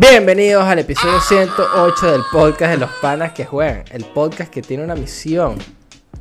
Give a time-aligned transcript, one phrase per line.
[0.00, 3.84] Bienvenidos al episodio 108 del podcast de los panas que juegan.
[3.90, 5.56] El podcast que tiene una misión.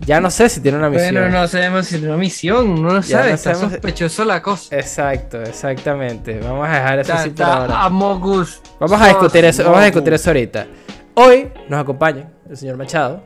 [0.05, 1.13] Ya no sé si tiene una misión.
[1.15, 4.25] Bueno, no sabemos si tiene una misión, no lo Ya sabe, no está sabemos- sospechoso
[4.25, 4.75] la cosa.
[4.75, 6.39] Exacto, exactamente.
[6.39, 7.89] Vamos a dejar eso así por ahora.
[7.89, 10.67] Vamos a discutir eso, vamos a discutir eso ahorita.
[11.15, 13.23] Hoy nos acompaña el señor Machado,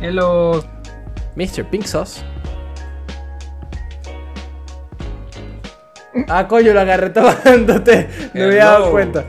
[0.00, 0.64] Hello.
[1.36, 1.64] Mr.
[1.70, 2.22] Pink Sauce.
[6.28, 8.08] Ah, coño, lo agarré tomándote.
[8.34, 8.90] No me había dado Hello.
[8.90, 9.24] cuenta.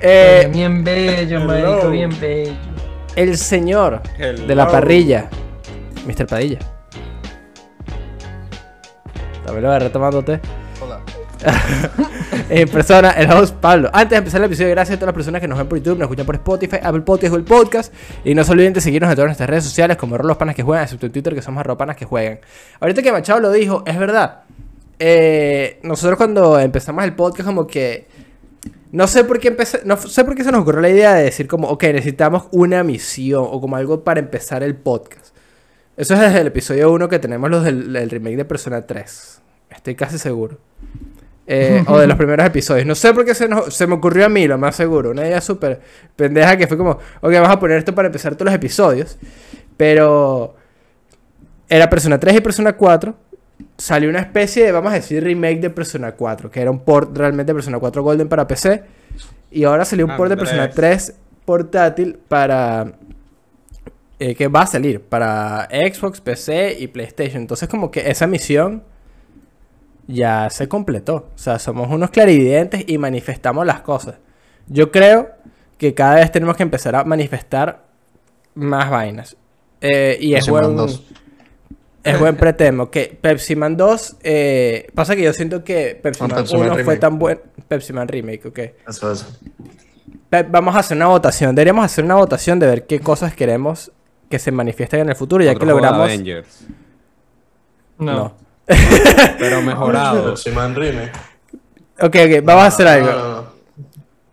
[0.00, 2.52] Eh, bien bello, marico, bien bello.
[3.16, 4.46] el señor Hello.
[4.46, 5.28] de la parrilla,
[6.06, 6.26] Mr.
[6.26, 6.58] Padilla.
[9.44, 10.40] También lo agarré tomándote.
[10.80, 11.00] Hola.
[12.50, 13.90] en persona, el host Pablo.
[13.92, 15.98] Antes de empezar el episodio, gracias a todas las personas que nos ven por YouTube,
[15.98, 17.92] nos escuchan por Spotify, Apple Podcast o el podcast.
[18.24, 20.62] Y no se olviden de seguirnos en todas nuestras redes sociales, como los panas que
[20.62, 22.40] juegan, excepto en Twitter, que somos panas que juegan.
[22.80, 24.42] Ahorita que Machado lo dijo, es verdad.
[24.98, 28.06] Eh, nosotros cuando empezamos el podcast, como que.
[28.90, 31.24] No sé por qué empecé, no sé por qué se nos ocurrió la idea de
[31.24, 35.34] decir como, ok, necesitamos una misión o como algo para empezar el podcast.
[35.96, 39.42] Eso es desde el episodio 1 que tenemos los del, del remake de Persona 3.
[39.70, 40.58] Estoy casi seguro.
[41.46, 42.86] Eh, o de los primeros episodios.
[42.86, 45.10] No sé por qué se, nos- se me ocurrió a mí, lo más seguro.
[45.10, 45.80] Una idea súper
[46.16, 49.18] pendeja que fue como, ok, vamos a poner esto para empezar todos los episodios.
[49.76, 50.54] Pero
[51.68, 53.14] era Persona 3 y Persona 4.
[53.78, 57.16] Salió una especie de, vamos a decir, remake de Persona 4, que era un port
[57.16, 58.82] realmente de Persona 4 Golden para PC.
[59.52, 61.06] Y ahora salió un port de Persona Andrés.
[61.06, 62.92] 3 portátil para...
[64.18, 67.40] eh, que va a salir para Xbox, PC y PlayStation.
[67.40, 68.82] Entonces como que esa misión
[70.08, 71.28] ya se completó.
[71.34, 74.16] O sea, somos unos clarividentes y manifestamos las cosas.
[74.66, 75.30] Yo creo
[75.78, 77.84] que cada vez tenemos que empezar a manifestar
[78.54, 79.36] más vainas.
[79.80, 81.04] Eh, y es buen, 2.
[82.04, 82.90] Es buen pretemo.
[82.90, 86.74] Que Pepsi Man 2, eh, pasa que yo siento que Pepsi Man Pepsi Man 1
[86.74, 86.98] fue Remake.
[87.00, 87.40] tan buen.
[87.68, 88.58] Pepsi Man Remake, ok.
[88.88, 89.26] Eso, eso.
[90.30, 91.54] Pe- Vamos a hacer una votación.
[91.54, 93.92] Deberíamos hacer una votación de ver qué cosas queremos
[94.30, 96.00] que se manifiesten en el futuro, ya que Otro logramos.
[96.02, 96.66] Avengers,
[97.98, 98.12] No.
[98.14, 98.34] No.
[99.38, 100.30] pero mejorado.
[100.30, 101.12] Pepsi Man Remake.
[102.00, 103.10] Ok, ok, vamos a hacer algo.
[103.10, 103.58] no, no.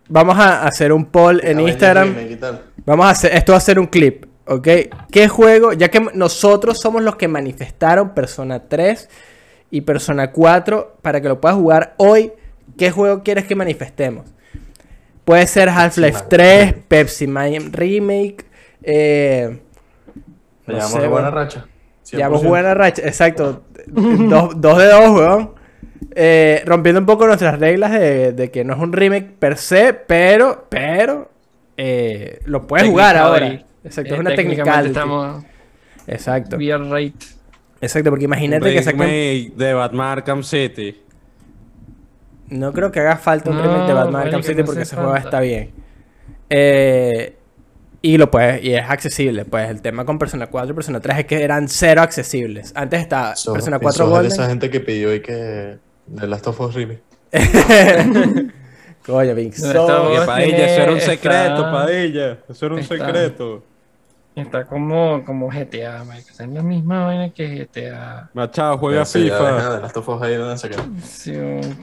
[0.08, 2.08] Vamos a hacer un poll en Avengers Instagram.
[2.10, 2.62] Remake y tal.
[2.86, 4.68] Vamos a hacer, esto va a ser un clip, ¿ok?
[5.12, 5.74] ¿Qué juego?
[5.74, 9.10] Ya que nosotros somos los que manifestaron Persona 3
[9.72, 12.32] y Persona 4 para que lo puedas jugar hoy,
[12.78, 14.26] ¿qué juego quieres que manifestemos?
[15.24, 16.30] Puede ser Half-Life Man.
[16.30, 18.46] 3, Pepsi Man Remake,
[18.84, 19.60] eh,
[20.68, 21.66] No llamamos sé, de buena racha.
[22.12, 22.48] Llevamos 100%.
[22.48, 23.64] buena racha, exacto.
[23.88, 25.56] dos, dos de dos, weón.
[26.14, 29.94] Eh, rompiendo un poco nuestras reglas de, de que no es un remake per se,
[29.94, 31.30] pero, pero,
[31.78, 33.66] eh, lo puedes jugar ahora.
[33.86, 34.82] Exacto, Eh, es una.
[34.86, 35.44] Estamos
[36.08, 37.24] Exacto, we are right.
[37.82, 39.00] exacto, porque imagínate que saquen...
[39.02, 41.02] Remake de Batman Arkham City.
[42.50, 44.96] No creo que haga falta un No, remake de Batman Arkham City no porque ese
[44.96, 45.72] juego está bien.
[46.50, 47.36] Eh,
[48.04, 51.18] y lo puedes, y es accesible, pues el tema con Persona 4 y Persona 3
[51.20, 52.72] es que eran cero accesibles.
[52.76, 54.32] Antes estaba So, Persona y 4 sos de Golden.
[54.32, 55.78] esa gente que pidió y que.
[56.06, 57.02] De Last of Us Remake.
[59.06, 62.38] Coño, So- Vos Padilla, eso era un secreto, Padilla.
[62.48, 63.64] Eso era un está- secreto.
[64.36, 66.30] Está como, como GTA, marico.
[66.30, 68.30] Está en la misma vaina que GTA.
[68.34, 69.90] Machado, juega FIFA.
[69.96, 70.84] of Us ahí donde se quedó.
[71.02, 71.34] Sí,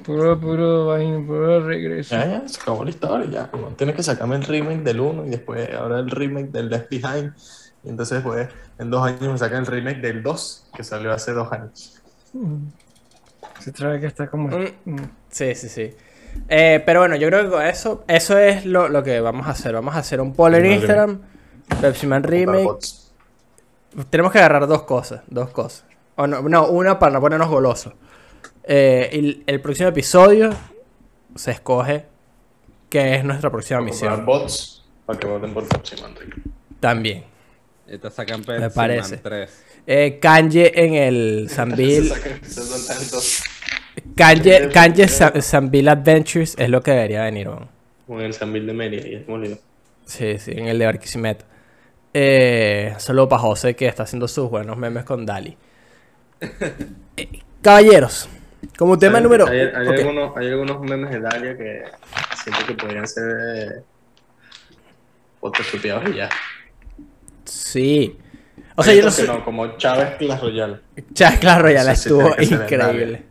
[0.05, 2.15] puro, puro vaina, puro regreso.
[2.15, 3.27] Ya, ya, se acabó la historia.
[3.31, 3.51] Ya.
[3.77, 7.33] Tienes que sacarme el remake del 1 y después ahora el remake del Left Behind.
[7.85, 8.49] Y entonces, después,
[8.79, 12.03] en dos años me sacan el remake del 2, que salió hace dos años.
[13.61, 14.49] Se trae que está como.
[14.49, 14.67] Mm.
[14.85, 15.11] Mm.
[15.31, 15.95] Sí, sí, sí.
[16.49, 19.51] Eh, pero bueno, yo creo que con eso, eso es lo, lo que vamos a
[19.51, 19.73] hacer.
[19.73, 21.32] Vamos a hacer un poll en Instagram.
[21.81, 22.79] Pepsi Man Remake.
[24.11, 25.85] Tenemos que agarrar dos cosas, dos cosas.
[26.17, 27.93] O no, no, una para no ponernos golosos.
[28.65, 30.51] Eh, el, el próximo episodio
[31.35, 32.07] se escoge
[32.89, 34.27] qué es nuestra próxima Para misión.
[34.27, 36.43] bots para que voten por Pepsi Man Remake.
[36.81, 37.25] También.
[37.87, 39.15] Esta sacan Me Pepsi parece.
[39.17, 39.63] Man 3.
[39.87, 41.51] Eh, Kanye en el
[42.87, 43.43] tantos.
[44.17, 47.51] Kanye, Kanye Sa- Sanville Adventures es lo que debería venir.
[48.07, 49.59] Con el San Mil de Mérida, ya se me olvidó.
[50.05, 51.45] Sí, sí, en el de Barquisimeto.
[52.15, 55.57] Eh, solo para José que está haciendo sus buenos memes con Dali.
[57.17, 58.29] Eh, caballeros,
[58.77, 59.47] como tema Hay- número.
[59.47, 61.85] Hay, hay algunos, hay algunos memes de Dalia que
[62.43, 63.25] siento que podrían ser
[63.57, 63.83] eh,
[65.41, 66.29] photoshopeados y ya.
[67.45, 68.19] Sí.
[68.77, 69.27] O sea, yo no sé.
[69.27, 70.81] no, como Chávez Clash Royale.
[71.85, 72.29] La Eso sí estuvo
[72.63, 73.23] increíble.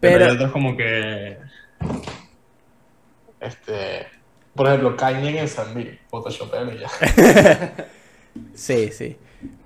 [0.00, 1.38] Pero, Pero, hay otros como que.
[3.40, 4.06] Este.
[4.54, 6.88] Por ejemplo, Kanye en el San Mil, photoshopeado y ya.
[8.54, 9.16] sí, sí.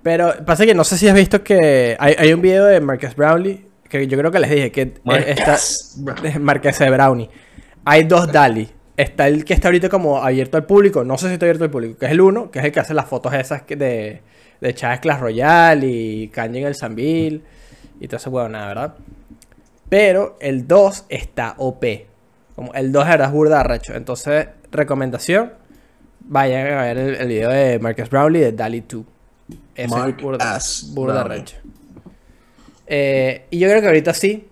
[0.01, 3.15] Pero pasa que no sé si has visto que hay, hay un video de Marcus
[3.15, 5.57] Brownlee que yo creo que les dije que eh, está.
[6.39, 7.29] Marqués de Brownie.
[7.85, 8.69] Hay dos Dali.
[8.97, 11.71] está el que está ahorita como abierto al público, no sé si está abierto al
[11.71, 14.21] público, que es el 1, que es el que hace las fotos esas de,
[14.59, 17.41] de Chávez Clash Royale y Kanye en el Sanville
[17.99, 18.95] y todo ese nada, ¿verdad?
[19.89, 21.85] Pero el 2 está OP.
[22.55, 23.93] Como el 2 era burda arrecho.
[23.93, 24.47] Entonces,
[24.77, 25.53] recomendación,
[26.21, 29.05] vayan a ver el, el video de Marcus Brownlee de DALI 2.
[29.75, 30.59] Ese Mark es burda,
[30.93, 31.57] burda arrecho.
[32.87, 34.47] Eh, y yo creo que ahorita sí,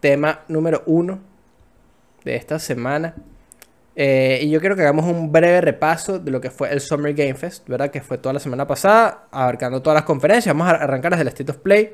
[0.00, 1.20] tema número uno
[2.24, 3.14] de esta semana.
[3.96, 7.14] Eh, y yo quiero que hagamos un breve repaso de lo que fue el Summer
[7.14, 7.90] Game Fest, ¿verdad?
[7.90, 10.54] Que fue toda la semana pasada, abarcando todas las conferencias.
[10.54, 11.92] Vamos a arrancar desde el State of Play.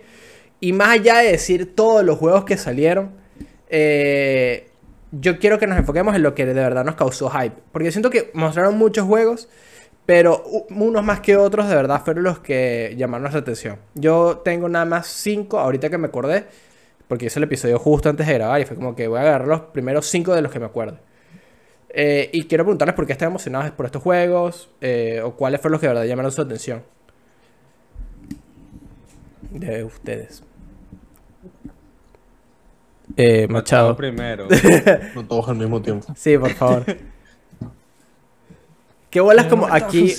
[0.61, 3.11] Y más allá de decir todos los juegos que salieron,
[3.69, 4.70] eh,
[5.13, 7.57] yo quiero que nos enfoquemos en lo que de verdad nos causó hype.
[7.73, 9.49] Porque siento que mostraron muchos juegos,
[10.07, 13.79] pero unos más que otros de verdad fueron los que llamaron nuestra atención.
[13.95, 16.47] Yo tengo nada más cinco, ahorita que me acordé,
[17.09, 19.49] porque hice el episodio justo antes de grabar y fue como que voy a agarrar
[19.49, 20.99] los primeros cinco de los que me acuerdo.
[21.93, 25.73] Eh, y quiero preguntarles por qué están emocionados por estos juegos eh, o cuáles fueron
[25.73, 26.83] los que de verdad llamaron su atención.
[29.51, 30.45] De ustedes.
[33.17, 33.97] Eh, Machado.
[33.97, 34.47] primero.
[35.15, 36.13] No todos al mismo tiempo.
[36.17, 36.85] Sí, por favor.
[39.11, 40.15] ¿Qué bolas como No aquí?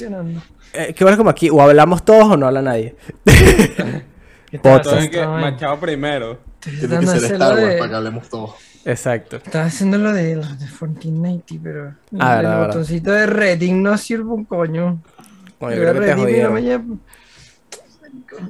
[0.74, 1.50] eh, ¿Qué bolas como aquí?
[1.50, 2.96] O hablamos todos o no habla nadie.
[4.64, 6.40] Machado primero.
[6.60, 8.52] Tiene que de ser Star lo Wars de- para que hablemos todos.
[8.84, 9.38] Exacto.
[9.38, 12.68] Estaba haciendo lo de los de Fortnite, pero Ah, el verdad, verdad.
[12.68, 15.02] botoncito de reading no sirve un coño.
[15.60, 17.02] Bueno, yo Pero creo que te jodieron.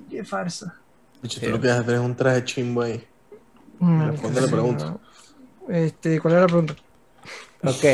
[0.10, 0.76] Qué farsa.
[1.22, 3.04] Bicho, tú lo que vas a hacer es un traje chimbo ahí.
[3.82, 4.98] Mm, Responde la pregunta.
[5.70, 6.76] Este, ¿cuál era la pregunta?
[7.64, 7.86] Ok.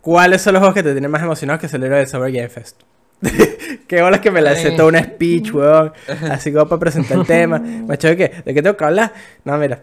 [0.00, 2.82] ¿Cuáles son los juegos que te tienen más emocionados que celebrar el Summer Game Fest?
[3.88, 4.76] Qué bolas que me lancé Ay.
[4.76, 5.92] toda una speech, weón.
[6.30, 7.58] Así como para presentar el tema.
[7.58, 8.28] Macho, ¿de qué?
[8.44, 9.12] ¿De qué tengo que hablar?
[9.44, 9.82] No, mira.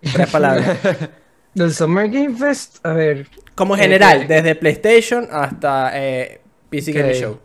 [0.00, 0.78] Tres palabras.
[1.54, 3.28] Del Summer Game Fest, a ver.
[3.54, 7.14] Como Eh, general, que- desde PlayStation hasta eh, PC Ok.
[7.14, 7.38] Show.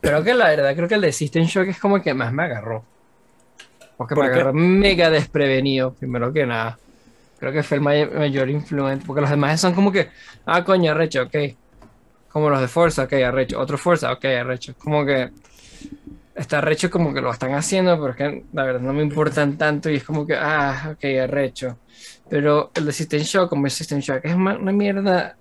[0.00, 2.32] Creo que la verdad, creo que el de System Shock es como el que más
[2.32, 2.84] me agarró.
[4.02, 6.78] Porque ¿Por me agarró mega desprevenido, primero que nada.
[7.38, 9.04] Creo que fue el may- mayor influente.
[9.06, 10.08] Porque los demás son como que,
[10.46, 11.36] ah, coño, arrecho, ok.
[12.28, 13.60] Como los de Forza, ok, arrecho.
[13.60, 14.74] Otro Forza, ok, arrecho.
[14.78, 15.30] Como que
[16.34, 19.56] está arrecho como que lo están haciendo, pero es que la verdad no me importan
[19.58, 21.78] tanto y es como que, ah, ok, arrecho.
[22.28, 25.36] Pero el de System Shock, como es System Shock, es ma- una mierda.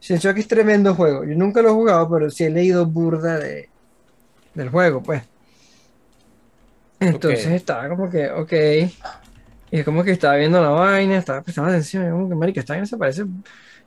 [0.00, 1.24] System Shock es tremendo juego.
[1.24, 3.68] Yo nunca lo he jugado, pero sí he leído burda de,
[4.54, 5.22] del juego, pues.
[7.08, 7.52] Entonces Ok.
[7.52, 8.52] estaba como que, ok.
[9.70, 12.06] Y es como que estaba viendo la vaina, estaba prestando atención.
[12.06, 13.24] y como que, marica, esta vaina se parece.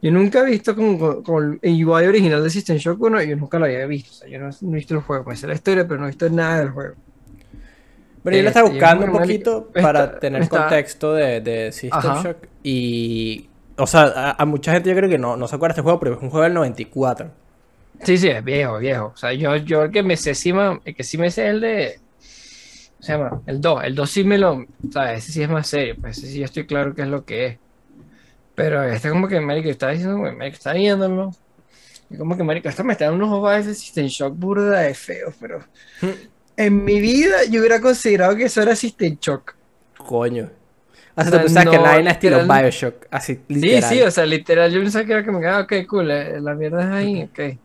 [0.01, 3.57] Yo nunca he visto como con, el UI original de System Shock 1, yo nunca
[3.59, 4.11] lo había visto.
[4.11, 6.05] O sea, yo no, no he visto el juego, me sé la historia, pero no
[6.05, 6.95] he visto nada del juego.
[8.23, 11.71] Bueno, yo lo estaba Este, buscando un poquito está- para tener está- contexto de, de
[11.71, 12.23] System Ajá.
[12.23, 12.37] Shock.
[12.63, 13.49] Y.
[13.77, 15.83] O sea, a, a mucha gente yo creo que no, no se acuerda de este
[15.83, 17.29] juego, pero es un juego del 94.
[18.01, 19.11] Sí, sí, es viejo, viejo.
[19.13, 20.51] O sea, yo, yo el que me sé, sí,
[20.85, 21.99] el que sí me sé es el de.
[23.05, 23.41] ¿Cómo se llama?
[23.45, 23.83] El 2.
[23.83, 24.65] El 2 sí me lo.
[24.91, 27.23] Sea, ese sí es más serio, pues ese sí yo estoy claro qué es lo
[27.23, 27.57] que es.
[28.55, 31.31] Pero este, como que, Marico, está diciendo, güey, Marico, está viéndolo.
[32.09, 34.93] Y como que, Marico, esto me está dando unos vibes de System Shock burda de
[34.93, 35.59] feo, pero.
[36.57, 39.55] En mi vida yo hubiera considerado que eso era System Shock.
[39.97, 40.45] Coño.
[40.45, 43.07] Sea, O sea, tú pensabas que la vaina estilo Bioshock.
[43.11, 43.83] Así, Sí, literal.
[43.83, 46.81] sí, o sea, literal, yo pensaba que era que, ah, ok, cool, eh, la mierda
[46.81, 47.59] es ahí, ok.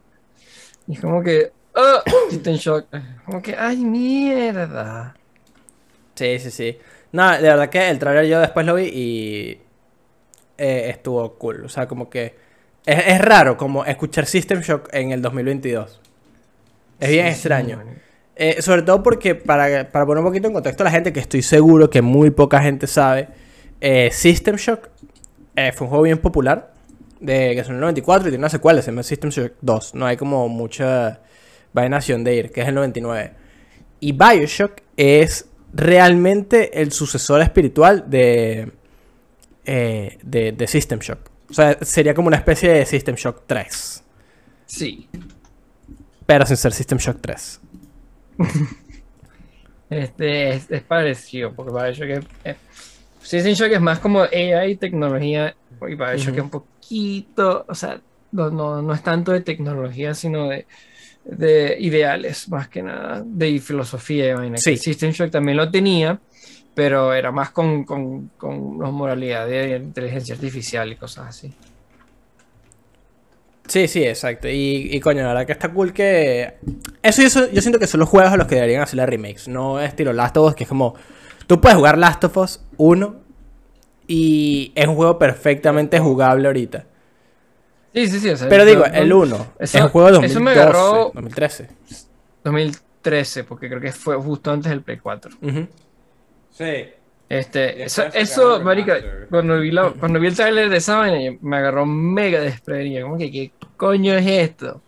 [0.88, 2.86] Y como que, oh, System Shock.
[3.24, 5.14] Como que, ay, mierda.
[6.20, 6.78] Sí, sí, sí.
[7.12, 9.60] No, de verdad que el trailer yo después lo vi y
[10.58, 11.64] eh, estuvo cool.
[11.64, 12.34] O sea, como que
[12.84, 15.98] es, es raro como escuchar System Shock en el 2022.
[17.00, 17.80] Es bien extraño.
[17.82, 18.00] sí.
[18.36, 21.20] Eh, sobre todo porque, para, para poner un poquito en contexto a la gente, que
[21.20, 23.28] estoy seguro que muy poca gente sabe,
[23.80, 24.90] eh, System Shock
[25.74, 26.74] fue un juego bien popular,
[27.18, 29.94] de, que son el 94 y tiene una secuela, se llama System Shock 2.
[29.94, 31.20] No hay como mucha
[31.72, 33.32] vainación de ir, que es el 99.
[34.00, 38.72] Y Bioshock es realmente el sucesor espiritual de,
[39.64, 41.30] eh, de, de System Shock.
[41.50, 44.04] O sea, sería como una especie de System Shock 3,
[44.66, 45.08] Sí.
[46.26, 47.60] pero sin ser System Shock 3.
[49.90, 52.56] Este es, es parecido, porque Bioshock es, es-
[53.22, 56.36] System Shock es más como AI y tecnología, y Bioshock Ujú.
[56.36, 58.00] es un poquito, o sea,
[58.32, 60.66] no, no, no es tanto de tecnología, sino de,
[61.24, 64.36] de ideales, más que nada, de filosofía.
[64.56, 64.76] Sí.
[64.76, 66.18] System Shock también lo tenía,
[66.74, 71.52] pero era más con, con, con las moralidades de inteligencia artificial y cosas así.
[73.70, 74.48] Sí, sí, exacto.
[74.48, 76.54] Y, y coño, la verdad que está cool que.
[77.02, 79.46] Eso, eso yo siento que son los juegos a los que deberían hacer las remakes.
[79.46, 80.96] No estilo Last of Us, que es como.
[81.46, 83.20] Tú puedes jugar Last of Us 1
[84.08, 86.86] y es un juego perfectamente jugable ahorita.
[87.94, 88.30] Sí, sí, sí.
[88.30, 91.10] o sea, Pero digo, el 1 es eso- un juego de eso 2012, me agarró-
[91.14, 91.68] 2013.
[92.44, 95.30] 2013, porque creo que fue justo antes del Play 4.
[95.42, 95.66] Ujú.
[96.50, 96.88] Sí.
[97.28, 98.98] Este, eso, eso marica,
[99.30, 103.06] cuando vi, la- cuando vi el trailer de esa vaina, me agarró mega desprevenido.
[103.06, 104.82] Como que, ¿qué coño es esto?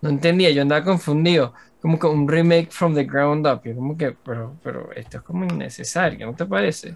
[0.00, 1.52] No entendía, yo andaba confundido.
[1.82, 3.62] Como que un remake from the ground up.
[3.64, 6.94] Yo como que, pero, pero esto es como innecesario, ¿no te parece?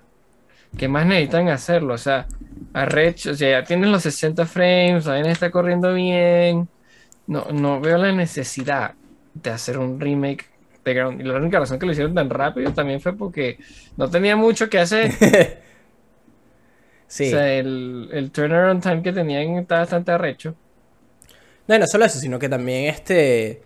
[0.77, 1.95] ¿Qué más necesitan hacerlo?
[1.95, 2.27] O sea,
[2.73, 6.69] arrecho, o sea, ya tienen los 60 frames, la está corriendo bien.
[7.27, 8.95] No, no veo la necesidad
[9.35, 10.47] de hacer un remake
[10.85, 11.21] de ground.
[11.21, 13.59] Y la única razón que lo hicieron tan rápido también fue porque
[13.97, 15.13] no tenía mucho que hacer.
[17.07, 17.29] Sí.
[17.29, 20.57] O sea, el, el turnaround time que tenían está bastante arrecho.
[21.69, 23.63] No, y no solo eso, sino que también este...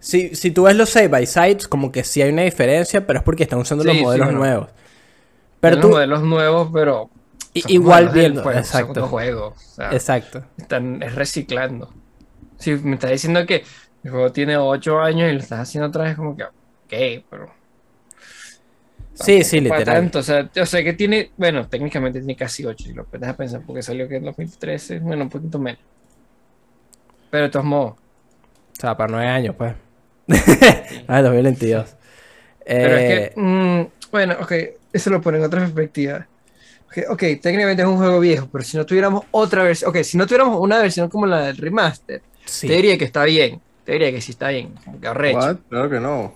[0.00, 3.20] Si, si tú ves los side by sides, como que sí hay una diferencia, pero
[3.20, 4.38] es porque están usando los sí, modelos bueno.
[4.38, 4.70] nuevos.
[5.60, 5.88] Pero tú...
[5.90, 7.10] modelos nuevos, pero
[7.54, 8.42] igual viendo...
[8.42, 9.06] juego, son exacto.
[9.08, 9.46] juego.
[9.48, 10.44] O sea, Exacto.
[10.56, 11.92] están es reciclando.
[12.58, 13.64] Si me estás diciendo que
[14.04, 17.50] el juego tiene 8 años y lo estás haciendo otra vez, como que, ok, pero.
[19.14, 19.84] Sí, sí, literal.
[19.84, 20.20] tanto.
[20.20, 20.48] O sea,
[20.82, 24.24] que tiene, bueno, técnicamente tiene casi 8, si lo puedes pensar, porque salió que en
[24.24, 25.80] 2013, bueno, un poquito menos.
[27.30, 27.92] Pero de todos modos.
[27.92, 29.74] O sea, para nueve años, pues.
[31.06, 31.96] ah, 2022.
[32.64, 34.52] Pero Eh, es que, mm, bueno, ok,
[34.92, 36.26] eso lo pone en otra perspectiva.
[36.86, 40.16] Ok, ok, técnicamente es un juego viejo, pero si no tuviéramos otra versión, ok, si
[40.18, 42.66] no tuviéramos una versión como la del remaster, sí.
[42.66, 44.74] te diría que está bien, te diría que sí está bien?
[45.68, 46.34] Claro que no.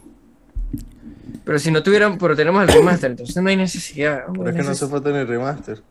[1.45, 4.27] Pero si no tuviéramos, pero tenemos el remaster, entonces no hay necesidad.
[4.29, 5.83] no Pero es que no se falta ni remaster.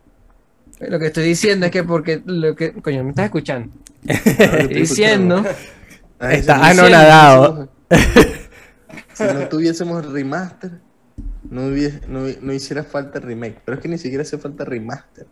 [0.79, 3.71] Lo que estoy diciendo es que porque, lo que, coño, me estás escuchando.
[4.07, 5.43] Estoy Estoy diciendo,
[6.19, 7.69] Está no anonadado.
[7.89, 8.39] tuviésemos-
[9.13, 10.71] Si no tuviésemos remaster,
[11.53, 13.61] no, hubiese- no, no hiciera falta remake.
[13.63, 15.27] Pero es que ni siquiera hace falta remaster.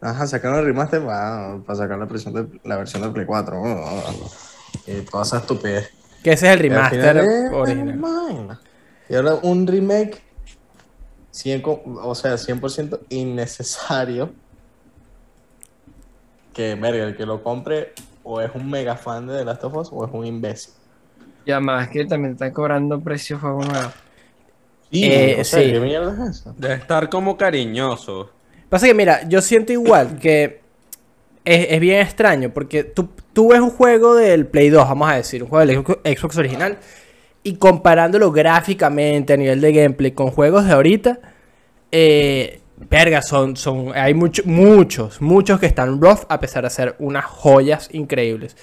[0.00, 3.60] Ajá, sacaron el remaster para, para sacar la versión, de, la versión de Play 4.
[3.62, 4.30] Oh,
[4.86, 5.90] Y toda esa estupidez.
[6.22, 8.58] Que ese es el remaster final original.
[9.08, 10.22] Y ahora un remake,
[11.30, 14.32] 100 co- o sea, 100% innecesario.
[16.52, 17.92] Que, verga, el que lo compre
[18.22, 20.72] o es un mega fan de The Last of Us o es un imbécil.
[21.44, 23.90] y además que también están cobrando precios juego nuevo.
[24.94, 25.72] Sí, Eh, sí.
[25.72, 26.54] ¿qué mierda es eso?
[26.56, 28.30] Debe estar como cariñoso.
[28.68, 30.60] Pasa que, mira, yo siento igual que
[31.44, 35.16] es, es bien extraño porque tú, tú ves un juego del Play 2, vamos a
[35.16, 36.78] decir, un juego del Xbox- Xbox original,
[37.42, 41.18] y comparándolo gráficamente a nivel de gameplay con juegos de ahorita,
[41.92, 46.96] eh, verga, son, son, hay muchos, muchos, muchos que están rough a pesar de ser
[46.98, 48.56] unas joyas increíbles.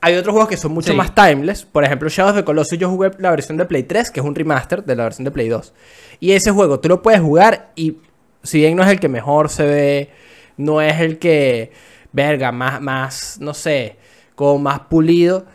[0.00, 0.96] Hay otros juegos que son mucho Sí.
[0.96, 1.64] más timeless.
[1.64, 4.26] Por ejemplo, Shadow of the Colossus yo jugué la versión de Play 3, que es
[4.26, 5.72] un remaster de la versión de Play 2.
[6.20, 7.96] Y ese juego tú lo puedes jugar y
[8.42, 10.10] si bien no es el que mejor se ve,
[10.58, 11.72] no es el que,
[12.12, 13.96] verga, más, más, no sé,
[14.34, 15.46] como más pulido,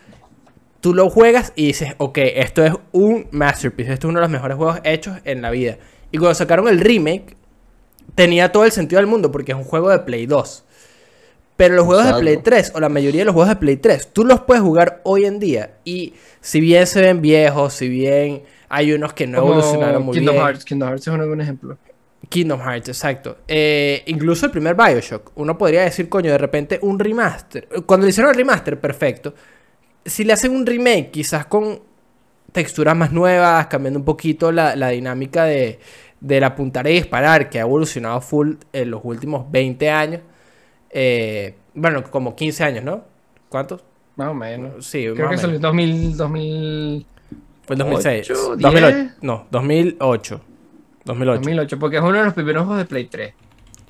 [0.80, 4.30] tú lo juegas y dices, ok, esto es un masterpiece, esto es uno de los
[4.32, 5.78] mejores juegos hechos en la vida.
[6.10, 7.36] Y cuando sacaron el remake,
[8.14, 10.64] tenía todo el sentido del mundo porque es un juego de Play 2.
[11.56, 12.24] Pero los juegos Exacto.
[12.24, 14.62] de Play 3, o la mayoría de los juegos de Play 3, tú los puedes
[14.62, 15.72] jugar hoy en día.
[15.84, 20.16] Y si bien se ven viejos, si bien hay unos que no Como evolucionaron muy
[20.16, 20.46] Kingdom bien.
[20.46, 20.64] Hearts.
[20.64, 21.76] Kingdom Hearts es un buen ejemplo.
[22.28, 23.38] Kingdom Hearts, exacto.
[23.46, 25.32] Eh, incluso el primer Bioshock.
[25.34, 27.68] Uno podría decir, coño, de repente un remaster.
[27.84, 29.34] Cuando le hicieron el remaster, perfecto.
[30.04, 31.80] Si le hacen un remake, quizás con
[32.52, 35.78] texturas más nuevas, cambiando un poquito la, la dinámica de,
[36.20, 40.20] del apuntar y disparar, que ha evolucionado full en los últimos 20 años.
[40.90, 43.04] Eh, bueno, como 15 años, ¿no?
[43.48, 43.82] ¿Cuántos?
[44.16, 44.84] Más o menos.
[44.86, 46.16] Sí, Creo más que salió en menos.
[46.16, 47.06] 2000, 2000,
[47.66, 48.30] Fue el 2006.
[48.30, 48.96] ocho, 2008.
[48.96, 49.12] diez.
[49.22, 50.40] No, 2008.
[51.04, 51.38] 2008.
[51.40, 53.34] 2008, porque es uno de los primeros juegos de Play 3.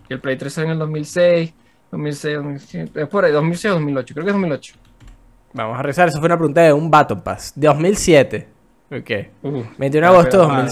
[0.09, 1.53] Y el Play 3 salió en el 2006,
[1.91, 4.75] 2006, 2007, es por ahí, 2006 o 2008, creo que es 2008.
[5.53, 7.53] Vamos a rezar, eso fue una pregunta de un Battle Pass.
[7.57, 8.49] De 2007.
[8.93, 9.11] Ok.
[9.43, 10.71] Uh, 21 de Ah, agosto de pero mal.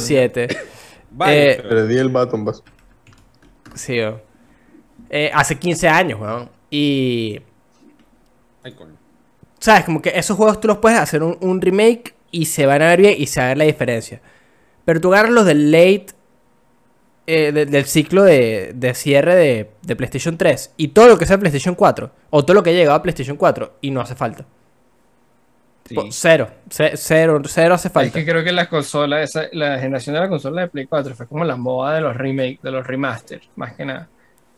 [1.19, 1.63] 2007.
[1.69, 2.63] Vale, Eh, di el button bus.
[3.75, 4.21] Sí, oh.
[5.11, 6.51] Eh, hace 15 años, weón.
[6.71, 7.41] Y.
[8.63, 8.97] Ay, coño.
[9.59, 9.85] ¿Sabes?
[9.85, 12.87] Como que esos juegos tú los puedes hacer un, un remake y se van a
[12.89, 14.21] ver bien y se va a ver la diferencia.
[14.85, 16.07] Pero tú agarras los del late.
[17.31, 21.27] eh, de- del ciclo de, de cierre de, de PlayStation 3 y todo lo que
[21.27, 24.15] sea PlayStation 4 o todo lo que ha llegado a PlayStation 4 y no hace
[24.15, 24.47] falta.
[25.89, 25.97] Sí.
[26.11, 28.19] Cero, Ce- cero, cero hace Es falta.
[28.19, 31.27] que creo que las consolas, esa- la generación de la consola de Play 4 fue
[31.27, 34.09] como la moda de los remakes, de los remasters, más que nada.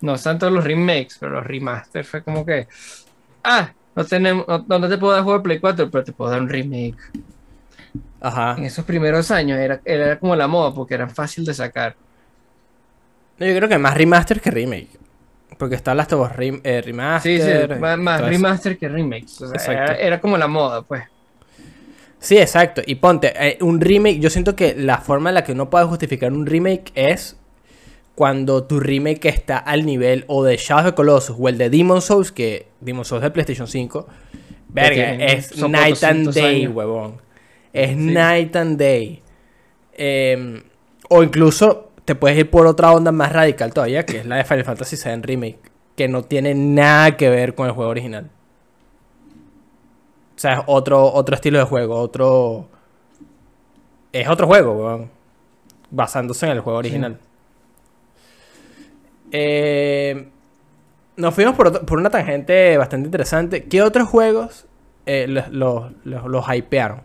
[0.01, 2.67] No tanto los remakes, pero los remasters fue como que,
[3.45, 6.31] ah, no tenemos, no, no te puedo dar juego de Play 4, pero te puedo
[6.31, 6.97] dar un remake.
[8.21, 8.55] Ajá.
[8.59, 11.97] En esos primeros años era, era como la moda porque eran fácil de sacar.
[13.39, 14.89] Yo creo que más remaster que remake.
[15.59, 17.75] Porque está Last of Us Rem- eh, Sí, Remaster.
[17.75, 18.29] sí, más, más eso.
[18.31, 19.41] remaster que remakes.
[19.43, 19.73] O sea, Exacto.
[19.93, 21.03] era, era como la moda, pues.
[22.21, 22.83] Sí, exacto.
[22.87, 25.87] Y ponte, eh, un remake, yo siento que la forma en la que uno puede
[25.87, 27.37] justificar un remake es
[28.15, 31.71] cuando tu remake está al nivel o de Shadow of the Colossus o el de
[31.71, 34.07] Demon Souls, que Demon Souls de PlayStation 5,
[34.69, 36.77] verga, es son night and 400 day, años.
[36.77, 37.21] huevón.
[37.73, 39.23] Es night and day.
[39.95, 40.63] Eh,
[41.09, 44.45] o incluso te puedes ir por otra onda más radical todavía, que es la de
[44.45, 45.59] Final Fantasy VII Remake,
[45.97, 48.31] que no tiene nada que ver con el juego original.
[50.41, 52.67] O sea, es otro, otro estilo de juego, otro...
[54.11, 55.11] Es otro juego, weón.
[55.91, 57.21] Basándose en el juego original.
[59.33, 60.31] Eh,
[61.17, 63.65] nos fuimos por, otro- por una tangente bastante interesante.
[63.65, 64.65] ¿Qué otros juegos
[65.05, 67.03] eh, los, los, los- los hypearon?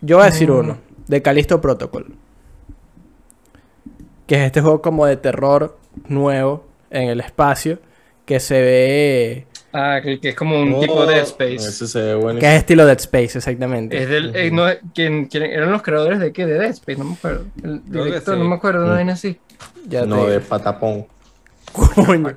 [0.00, 0.58] Yo voy a decir Mm.
[0.58, 2.16] uno, de Callisto Protocol.
[4.26, 7.78] Que es este juego como de terror nuevo en el espacio.
[8.24, 9.46] Que se ve...
[9.72, 11.56] Ah, que, que es como un Oh, tipo de Space.
[11.56, 12.38] Ese se ve bueno.
[12.38, 14.00] Que es estilo Dead Space, exactamente.
[14.00, 16.46] Es del, eh, no, ¿quién, quién- eran los creadores de qué?
[16.46, 17.44] De Dead Space, no me acuerdo.
[17.62, 18.40] El director, sí.
[18.40, 18.90] no me acuerdo, Mm.
[18.90, 19.36] vaina así.
[19.88, 21.06] Ya No, de patapón.
[21.72, 22.34] Coño.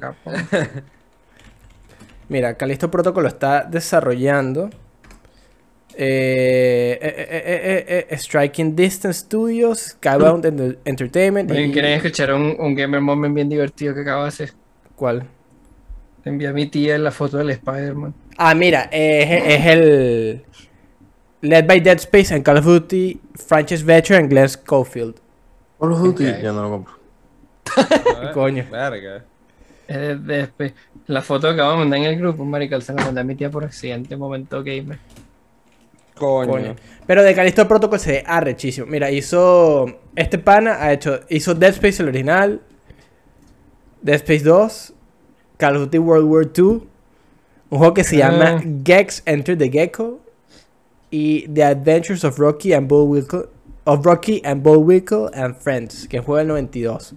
[2.29, 4.69] Mira, Callisto Protocol lo está desarrollando.
[5.99, 11.49] eh, eh, eh, eh, eh, Striking Distance Studios, Skybound Enter- Entertainment.
[11.51, 14.51] Y- ¿Quieren escuchar un, un gamer moment bien divertido que acabo de hacer?
[14.95, 15.23] ¿Cuál?
[16.27, 18.13] Te envié a mi tía la foto del Spider-Man.
[18.37, 20.43] Ah, mira, es, es el.
[21.39, 25.21] Led by Dead Space and Call of Duty Franchise Veteran Glenn Schofield.
[25.79, 26.93] Call of Duty, ya no lo compro.
[27.77, 28.65] ¿Qué coño?
[28.69, 29.23] Verga.
[29.87, 30.73] Es de, de Space.
[31.05, 33.35] La foto que acabo de mandar en el grupo, marica, se la mandé a mi
[33.35, 34.99] tía por accidente, momento gamer.
[36.13, 36.51] Coño.
[36.51, 36.75] Coño.
[37.05, 38.85] Pero de Callisto Protocol se ve arrechísimo.
[38.85, 39.85] Mira, hizo.
[40.13, 41.21] Este pana ha hecho.
[41.29, 42.61] Hizo Dead Space el original.
[44.01, 44.93] Dead Space 2.
[45.57, 46.81] Call of Duty World War 2.
[47.69, 48.63] Un juego que se llama Ah.
[48.83, 50.19] Gex Enter the Gecko.
[51.11, 53.43] Y The Adventures of Rocky and Bullwinkle.
[53.85, 56.07] Of Rocky and Bullwinkle and Friends.
[56.07, 57.13] Que juega el 92.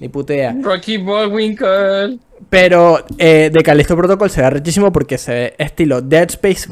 [0.00, 0.56] Ni puta idea.
[0.60, 2.18] Rocky Bullwinkle.
[2.50, 6.68] Pero eh, de Callisto Protocol se ve arrechísimo porque se ve estilo Dead Space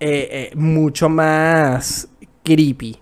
[0.00, 2.08] eh, eh, mucho más
[2.42, 2.98] creepy.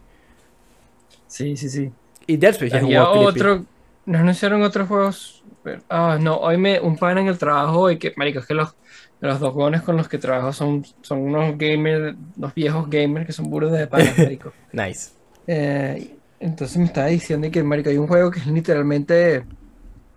[1.26, 1.90] Sí, sí, sí.
[2.26, 3.26] Y Dead Space es un juego creepy.
[3.26, 3.64] otro.
[4.06, 5.37] Nos anunciaron otros juegos.
[5.68, 6.80] Pero- Ah, no, hoy me.
[6.80, 8.74] Un pan en el trabajo y que, marico, es que los,
[9.20, 13.32] los dos gones con los que trabajo son, son unos gamers, unos viejos gamers que
[13.32, 14.52] son burros de panas, marico.
[14.72, 15.10] Nice.
[15.46, 19.44] Eh, entonces me estaba diciendo que, marico, hay un juego que es literalmente.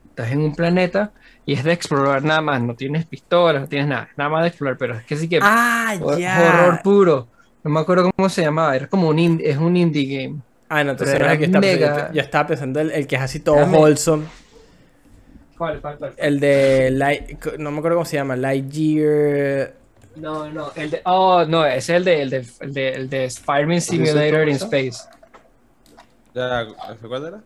[0.10, 1.12] Estás en un planeta
[1.46, 2.62] y es de explorar nada más.
[2.62, 4.10] No tienes pistolas, no tienes nada.
[4.18, 5.40] Nada más de explorar, pero es que sí que.
[5.42, 6.16] Ah, hor-.
[6.22, 7.28] Horror puro.
[7.64, 8.76] No me acuerdo cómo se llamaba.
[8.76, 10.42] Era como un indie, es un indie game.
[10.68, 11.68] Ah, no, entonces que era estaba pensando.
[11.68, 14.24] mega- Yo, yo estaba pensando el, el que es así todo Déjame- wholesome.
[15.62, 16.14] ¿Cuál, cuál, cuál?
[16.18, 19.76] El de Light, no me acuerdo cómo se llama, Lightyear.
[20.16, 21.02] No, no, el de.
[21.06, 25.08] Oh, no, es el de, el de, el de, el de Simulator in Space.
[26.34, 27.42] Ya, ¿ese ¿Cuál era?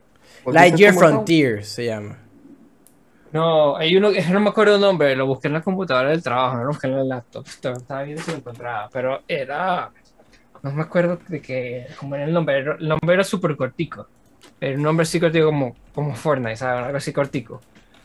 [0.46, 0.94] Lightyear.
[0.94, 2.18] Frontier se llama.
[3.34, 6.24] No, hay uno que no me acuerdo el nombre, lo busqué en la computadora del
[6.24, 7.46] trabajo, no lo busqué en el laptop.
[7.46, 9.92] Estaba estaba viendo si lo encontraba, pero era.
[10.64, 12.60] No me acuerdo de qué, cómo era el nombre.
[12.60, 14.08] El nombre era súper cortico.
[14.62, 16.86] Era un nombre así cortico como, como Fortnite, ¿sabes?
[16.86, 17.60] Algo así cortico.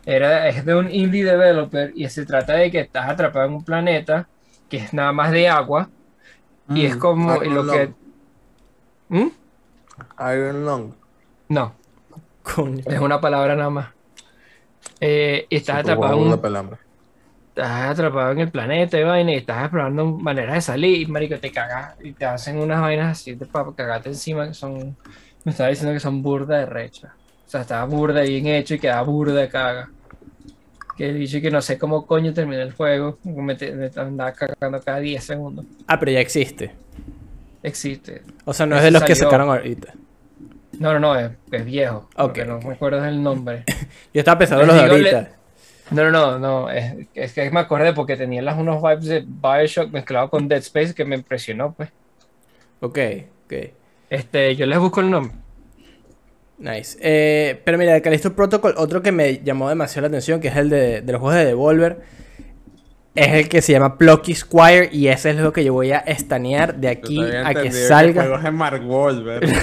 [0.06, 3.64] Era, es de un indie developer y se trata de que estás atrapado en un
[3.64, 4.28] planeta
[4.68, 5.90] que es nada más de agua
[6.72, 7.88] y es Mm, como Iron lo que.
[7.88, 7.96] Lung.
[9.08, 9.30] ¿Mm?
[10.20, 10.94] Iron Lung.
[11.48, 11.74] No,
[12.42, 12.84] Coño.
[12.86, 13.94] es una palabra nada más.
[15.00, 16.30] Eh, y estás Sí, atrapado en un
[17.48, 21.52] estás atrapado en el planeta y vaina y estás explorando maneras de salir marico te
[21.52, 24.96] cagas y te hacen unas vainas así de para cagarte encima que son
[25.44, 27.18] me estaba diciendo que son burda de recha
[27.50, 29.90] o sea estaba burda y bien hecho y queda burda caga
[30.96, 34.80] que he dicho que no sé cómo coño terminé el juego me, me andaba cagando
[34.80, 36.70] cada 10 segundos Ah, pero ya existe.
[37.64, 39.94] existe O sea, no es de los que sacaron ahorita.
[40.78, 43.64] no no no es, es viejo Ok, porque no me acuerdo del nombre
[44.14, 45.36] Yo estaba pensando en los de le- ahorita.
[45.90, 49.24] No, no, no, no, es, es que me acordé porque tenía las, unos vibes de
[49.26, 51.88] Bioshock mezclado con Dead Space que me impresionó, pues.
[52.78, 52.96] Ok,
[53.46, 53.52] ok.
[54.08, 55.34] Este, yo les busco el nombre.
[56.60, 56.98] Nice.
[57.00, 60.56] Eh, pero mira, de Callisto Protocol, otro que me llamó demasiado la atención, que es
[60.56, 62.00] el de, de los juegos de Devolver,
[63.14, 65.98] es el que se llama Plucky Squire y ese es lo que yo voy a
[65.98, 68.22] estanear de aquí a que salga.
[68.22, 69.48] juegos de Mark Wahlberg.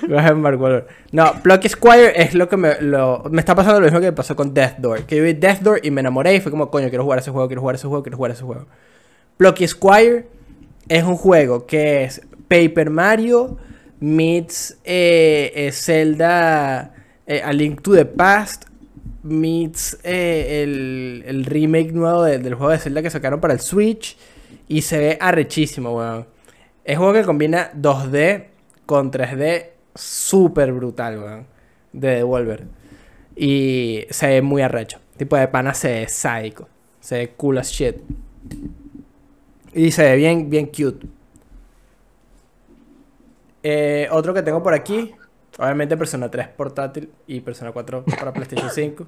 [0.00, 0.86] Juegos de Mark Wahlberg.
[1.12, 4.12] No, Plucky Squire es lo que me, lo, me está pasando lo mismo que me
[4.12, 5.02] pasó con Death Door.
[5.04, 7.30] Que yo vi Death Door y me enamoré y fue como, coño, quiero jugar ese
[7.30, 8.66] juego, quiero jugar ese juego, quiero jugar ese juego.
[9.36, 10.26] Plucky Squire
[10.88, 13.58] es un juego que es Paper Mario
[14.00, 16.94] meets eh, eh, Zelda
[17.26, 18.64] eh, A Link to the Past
[19.22, 24.16] meets el, el remake nuevo de- del juego de Zelda que sacaron para el Switch.
[24.68, 26.26] Y se ve arrechísimo, weón.
[26.84, 28.46] Es un juego que combina 2D
[28.86, 31.46] con 3D súper brutal, weón.
[31.92, 32.64] De Devolver.
[33.36, 34.98] Y se ve muy arrecho.
[35.16, 36.68] Tipo de pana se ve sádico.
[37.00, 37.96] Se ve cool as shit.
[39.74, 41.06] Y se ve bien, bien cute.
[43.62, 45.12] Eh, otro que tengo por aquí.
[45.58, 49.06] Obviamente Persona 3 portátil y Persona 4 para PlayStation 5.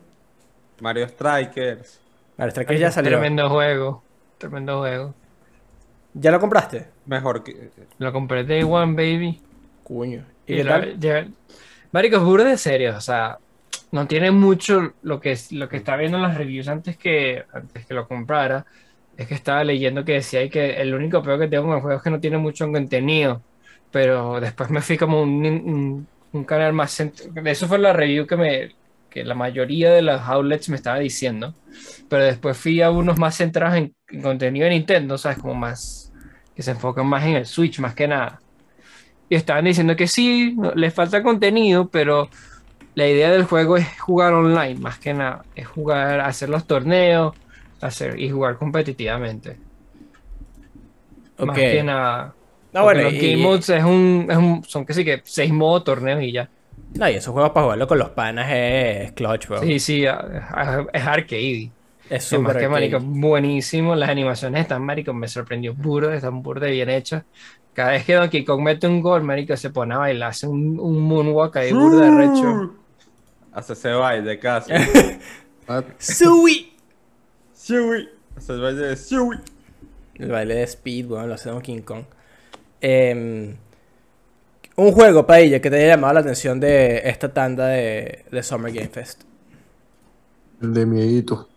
[0.81, 2.01] Mario Strikers.
[2.37, 3.11] Mario Strikers ya salió.
[3.13, 4.03] Tremendo juego.
[4.39, 5.15] Tremendo juego.
[6.15, 6.89] ¿Ya lo compraste?
[7.07, 7.71] Mejor que.
[7.99, 9.41] Lo compré Day One, baby.
[9.85, 10.25] Coño.
[10.47, 10.99] ¿Y Y qué la- tal?
[11.01, 11.27] ya-
[11.93, 13.39] Marico, es burda de serio, o sea,
[13.91, 17.45] no tiene mucho lo que, es- lo que estaba viendo en las reviews antes que,
[17.53, 18.65] antes que lo comprara.
[19.17, 21.97] Es que estaba leyendo que decía que el único peor que tengo con el juego
[21.99, 23.43] es que no tiene mucho contenido.
[23.93, 27.01] Pero después me fui como un, un, un canal más...
[27.47, 28.71] Eso fue la review que me
[29.11, 31.57] que la mayoría de los outlets me estaba diciendo.
[32.09, 35.39] Pero después fui a unos más centrados en, en contenido de Nintendo, ¿sabes?
[35.39, 36.13] Como más...
[36.55, 38.43] que se enfocan más en el Switch, más que nada.
[39.29, 42.31] Y estaban diciendo que sí, no- les falta contenido, pero
[42.95, 45.47] la idea del juego es jugar online, más que nada.
[45.55, 47.35] Es jugar, hacer los torneos
[47.81, 49.61] hacer, y jugar competitivamente.
[51.41, 51.67] Más Ok.
[51.67, 52.37] que nada.
[52.73, 55.21] No, Porque bueno, los y- game modes es un, es un- son que sí que
[55.25, 56.49] seis modos torneos y ya.
[56.95, 59.61] No, y esos juegos para jugarlo con los panas es clutch, bro.
[59.63, 61.71] Sí, sí, es arcade.
[62.11, 63.95] Es súper que, marico, buenísimo.
[63.95, 67.25] Las animaciones están, marico, me sorprendió puro, están burda de bien hechas.
[67.73, 70.79] Cada vez que Donkey Kong mete un gol, marico, se pone a bailar, hace un,
[70.79, 72.75] un moonwalk ahí burda de recho.
[73.53, 74.73] Hace ese baile casi.
[75.69, 76.73] Ah, ¡Sui!
[77.57, 78.09] Shui.
[78.37, 79.39] Hace el baile de Shui.
[80.17, 82.05] El baile de Speed, weón, lo hace Donkey Kong.
[82.83, 83.55] Em,
[84.75, 88.73] un juego, Padilla, que te haya llamado la atención de esta tanda de, de Summer
[88.73, 89.23] Game Fest.
[90.61, 91.49] El de miedito.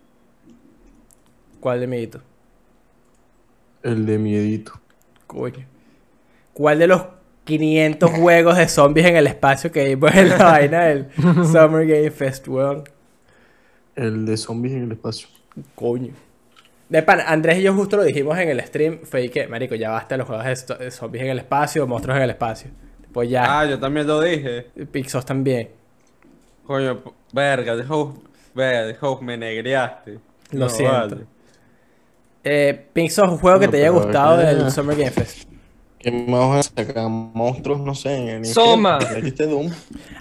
[1.60, 2.22] ¿Cuál de miedito?
[3.82, 4.74] El de miedito.
[5.26, 5.66] Coño.
[6.54, 7.02] ¿Cuál de los
[7.46, 12.12] 500 juegos de zombies en el espacio que vimos en la vaina del Summer Game
[12.12, 12.84] Fest, weón?
[13.96, 15.28] El de zombies en el espacio.
[15.74, 16.14] Coño.
[16.90, 19.90] De pan, Andrés y yo justo lo dijimos en el stream, fue que, marico, ya
[19.90, 22.70] basta los juegos de, zo- de zombies en el espacio, monstruos en el espacio.
[23.12, 24.68] Pues ya, Ah, yo también lo dije.
[24.92, 25.70] Pixos también.
[26.66, 27.02] Coño,
[27.34, 28.16] verga, de House.
[28.54, 30.20] Verga, de House me negreaste.
[30.52, 30.94] Lo No, siento.
[30.94, 31.18] vale.
[32.44, 35.48] Eh, Pixos, un juego que te haya gustado que- del Summer Game Fest.
[35.98, 37.10] ¿Qué más sacar?
[37.10, 39.00] Monstruos, no sé, en el Soma.
[39.02, 39.24] infierno.
[39.26, 39.72] ¿Viste Doom?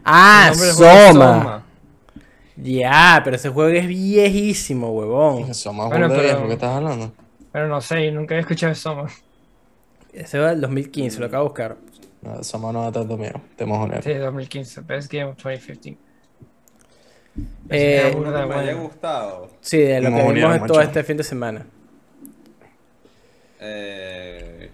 [0.03, 1.63] Ah, es Soma.
[2.57, 5.53] Ya, pero ese juego es viejísimo, huevón.
[5.55, 7.12] Soma es Bueno, burda de pero- viejo, ¿qué estás hablando?
[7.53, 9.09] Pero no sé, nunca había escuchado de Soma.
[10.12, 11.77] Ese va del 2015, lo acabo de buscar.
[12.23, 14.03] No, Soma no da tanto miedo, te mojonero.
[14.03, 15.97] Sí, 2015, Best Game of 2015.
[17.69, 18.83] Eh, que me haya bueno.
[18.83, 19.51] gustado.
[19.61, 21.67] Sí, de lo que vimos en todo este fin de semana.
[23.61, 24.71] Eh...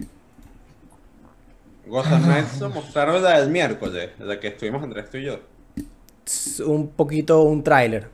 [1.87, 5.39] Gotham Knights mostraron la del miércoles, la que estuvimos Andrés tú y yo.
[6.65, 8.07] Un poquito, un tráiler.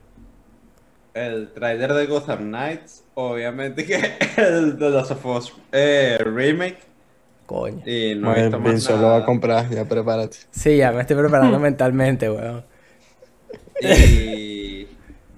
[1.14, 6.78] El trailer de Gotham Knights, obviamente que el de Last of Us eh, remake.
[7.46, 7.82] Coño.
[7.86, 10.38] Y no he visto más Vince lo va a comprar, ya prepárate.
[10.52, 12.64] Sí, ya me estoy preparando mentalmente, weón.
[13.82, 14.86] Y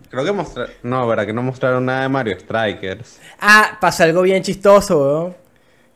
[0.09, 0.73] creo que mostraron.
[0.83, 3.19] No, verdad que no mostraron nada de Mario Strikers.
[3.39, 5.48] Ah, pasó algo bien chistoso, weón.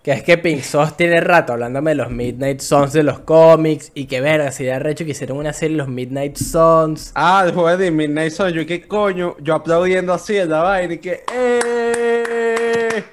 [0.03, 3.89] Que es que Pink Sauce tiene rato hablándome de los Midnight Suns de los cómics.
[3.95, 7.11] Y que verga, sería recho que hicieron una serie de los Midnight Suns.
[7.15, 10.95] Ah, el juego de Midnight Sun, yo qué coño, yo aplaudiendo así en la vaina
[10.95, 13.03] y que ¡eh!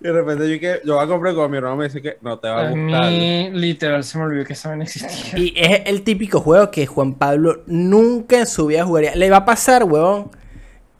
[0.00, 2.16] Y de repente yo que yo voy a comprar con mi hermano me dice que
[2.22, 3.10] no te va a A gustar.
[3.12, 5.38] mí, literal, se me olvidó que esa vaina existía.
[5.38, 9.14] Y es el típico juego que Juan Pablo nunca en su vida jugaría.
[9.14, 10.32] Le va a pasar, weón.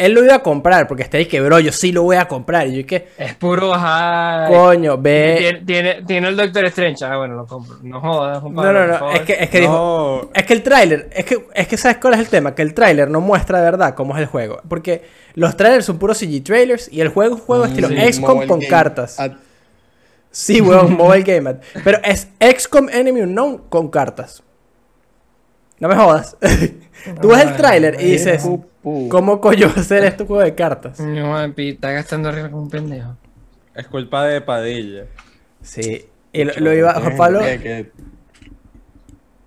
[0.04, 2.26] Él lo iba a comprar porque está ahí que, bro, yo sí lo voy a
[2.26, 2.66] comprar.
[2.68, 4.48] Y yo que, Es puro bajar.
[4.50, 5.36] coño, ve.
[5.38, 7.04] Tiene, tiene, tiene el Doctor Strange.
[7.04, 7.76] Ah, bueno, lo compro.
[7.82, 8.98] No jodas, Juan No, no, por no.
[8.98, 9.14] favor.
[9.16, 10.30] Es que, es que dijo.
[10.34, 12.54] Es que el tráiler, es que, es que ¿sabes cuál es el tema?
[12.54, 14.60] Que el tráiler no muestra de verdad cómo es el juego.
[14.68, 15.02] Porque
[15.34, 18.46] los trailers son puros CG trailers y el juego es un juego estilo Sí, XCOM
[18.46, 18.68] con game.
[18.68, 19.16] cartas.
[20.30, 21.50] Sí, weón, mobile game.
[21.50, 21.56] ad.
[21.84, 24.42] Pero es XCOM Enemy Unknown con cartas.
[25.82, 26.36] No me jodas.
[27.20, 28.48] Tú ves el tráiler y dices.
[29.08, 31.00] ¿cómo coño va a ser este juego de cartas?
[31.00, 33.16] No, está gastando arriba como un pendejo.
[33.74, 35.06] es culpa de Padilla.
[35.60, 36.06] Sí.
[36.32, 37.90] Y lo, lo iba, Juan Pablo que-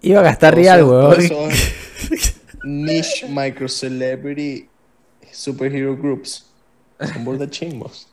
[0.02, 1.16] iba a gastar real, weón.
[2.66, 4.68] Niche micro celebrity
[5.32, 6.52] superhero groups.
[7.00, 8.10] Son burda chimbos.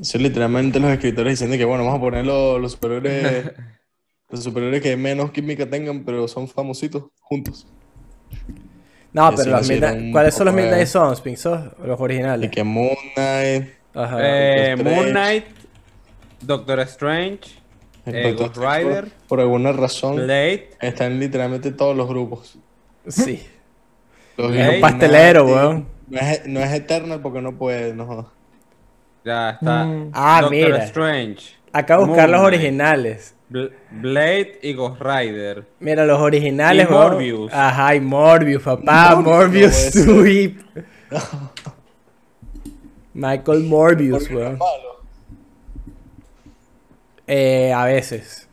[0.00, 3.52] Eso es literalmente los escritores diciendo que bueno, vamos a poner los, los superhéroes.
[4.30, 7.66] Los superhéroes que menos química tengan, pero son famositos juntos.
[9.12, 11.60] No, pero los Midnight- un ¿cuáles son los Midnight Suns, Pinzos?
[11.84, 12.50] Los Y originales.
[12.50, 14.18] que Moon Knight, Ajá.
[14.20, 15.10] Eh, Doctor Moon Strange.
[15.12, 15.44] Knight,
[16.42, 17.40] Doctor Strange,
[18.04, 22.58] eh, Doctor Ghost Rider, por, por alguna razón, Blade, están literalmente todos los grupos.
[23.08, 23.42] sí.
[24.36, 25.86] Los Es un Illuminati, pastelero, weón.
[26.08, 28.26] No es, no es Eternal porque no puede, no jodas.
[29.24, 29.84] ya está.
[29.84, 30.10] Mm.
[30.12, 30.84] Ah, Doctor mira.
[30.84, 32.54] Strange, Acabo de buscar Moon los Knight.
[32.60, 33.34] originales.
[33.50, 35.64] Bl- Blade y Ghost Rider.
[35.78, 37.02] Mira, los originales, Y weón.
[37.12, 37.52] Morbius.
[37.52, 39.14] Ajá, y Morbius, papá.
[39.16, 40.04] Morbius, Morbius no puede ser.
[40.04, 40.60] Sweep.
[43.14, 44.58] Michael Morbius, Porque weón.
[44.58, 44.96] malo.
[47.26, 48.48] Eh, a veces.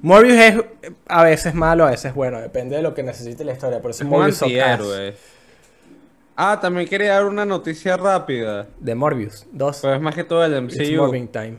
[0.00, 2.40] Morbius es eh, a veces malo, a veces bueno.
[2.40, 3.80] Depende de lo que necesite la historia.
[3.80, 4.50] Por eso Es un Morbius son.
[6.36, 8.66] Ah, también quería dar una noticia rápida.
[8.80, 9.46] De Morbius.
[9.52, 9.78] Dos.
[9.82, 10.96] Pero es más que todo el It's MCU.
[11.02, 11.58] Morbing time.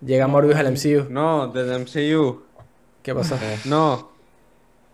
[0.00, 1.10] Llega Morbius al MCU.
[1.10, 2.42] No, del MCU.
[3.02, 3.38] ¿Qué pasó?
[3.64, 4.10] No.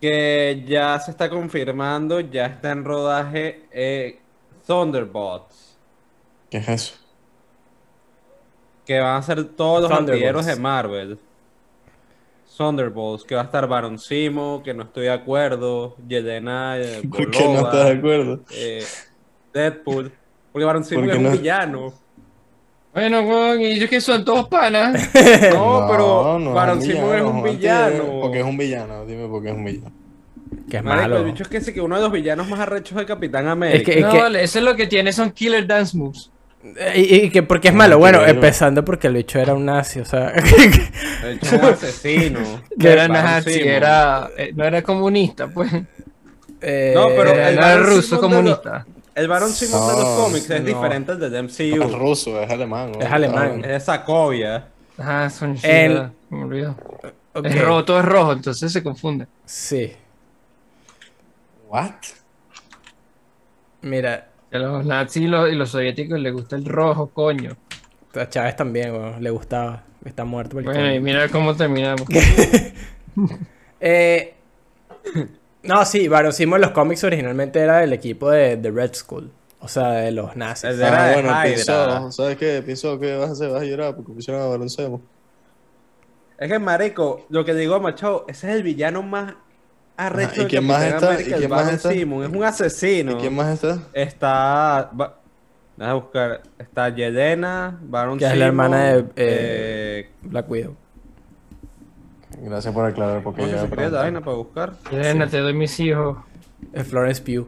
[0.01, 4.19] Que ya se está confirmando, ya está en rodaje eh,
[4.67, 5.77] Thunderbots.
[6.49, 6.95] ¿Qué es eso?
[8.85, 11.19] Que van a ser todos los antihéroes de Marvel.
[12.57, 15.95] Thunderbolts, que va a estar Baron Simo, que no estoy de acuerdo.
[16.07, 18.41] Yelena, eh, ¿Por qué no estás de acuerdo?
[18.51, 18.85] eh,
[19.53, 20.11] Deadpool.
[20.51, 21.31] Porque Baron Simo ¿Por es un no?
[21.31, 21.93] villano.
[22.93, 25.09] Bueno, weón, y ellos que son todos panas.
[25.53, 28.19] No, pero no Baron es es un villano.
[28.21, 29.91] Porque es un villano, dime por qué es un villano.
[30.69, 31.17] Que es Marico, malo.
[31.17, 33.91] el bicho es que sí que uno de los villanos más arrechos de Capitán América.
[33.91, 36.29] Es no, que- vale, eso es lo que tiene, son killer dance moves.
[36.77, 37.97] Eh, Y, y que porque es malo.
[37.97, 40.29] Bueno, empezando porque el bicho era un nazi, o sea.
[41.23, 42.39] El bicho es un asesino.
[42.77, 45.71] No era nazi, era, eh, no era comunista, pues.
[46.61, 48.85] eh, No, pero Era, el era ruso comunista.
[49.15, 50.67] El Barón Simo de los No, cómics es no.
[50.67, 51.97] diferente al del No es MCU.
[51.97, 52.91] ruso, es alemán.
[52.93, 52.99] ¿no?
[52.99, 53.61] Es alemán.
[53.63, 54.67] Es de Sacovia.
[54.97, 56.75] Ajá, son El- me olvidó.
[57.33, 59.27] ok, Es rojo, todo es rojo, entonces se confunde.
[59.45, 59.93] Sí.
[61.67, 61.91] What?
[63.81, 67.57] Mira, A los nazis y los, y los soviéticos les gusta el rojo, coño.
[68.15, 69.83] a Chávez también, weón, le gustaba.
[70.05, 70.59] Está muerto.
[70.59, 72.03] el Bueno, y mira cómo terminamos.
[73.85, 74.33] Eh,
[75.63, 79.31] no, sí, Baron Simo en los cómics originalmente era del equipo de, de Red Skull.
[79.59, 80.65] O sea, de los nazis.
[80.71, 82.61] El de- Era Ah, de bueno, pienso, ¿sabes qué?
[82.65, 85.01] Pienso que vas a hacer, vas a llorar porque pusieron a Baron Zemo.
[86.37, 89.35] Es que, marico, lo que digo, macho, ese es el villano más
[89.95, 91.09] arrecho Ajá, ¿y de quién más está?
[91.11, 91.91] América, ¿Y quién más Baron está?
[91.91, 92.23] Simo.
[92.23, 93.11] Es un asesino.
[93.13, 93.79] ¿Y quién más está?
[93.93, 94.91] Está...
[94.99, 95.19] va-
[95.77, 96.41] Déjame buscar.
[96.59, 100.75] Está Yelena, Baron Que es la hermana de, eh, eh, Black Widow.
[102.41, 104.73] Gracias por aclarar porque ¿Cómo que ya se vaina para buscar?
[104.91, 106.17] Elena, te doy mis hijos.
[106.71, 107.47] Es Florence Pugh.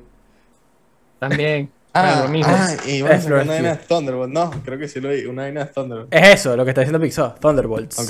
[1.19, 1.69] También.
[1.98, 2.52] Ah, lo mismo.
[2.54, 4.34] ah, y bueno, Es una vaina Thunderbolt.
[4.34, 5.24] No, creo que sí lo vi.
[5.28, 6.13] Una vaina de Thunderbolt.
[6.13, 7.36] Es eso, lo que está diciendo Pixar.
[7.39, 7.98] Thunderbolts.
[8.00, 8.10] Ok.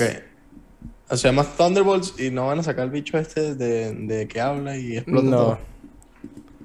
[1.10, 4.40] sea, se llama Thunderbolts y no van a sacar el bicho este de, de que
[4.40, 5.36] habla y explota No.
[5.36, 5.58] todo.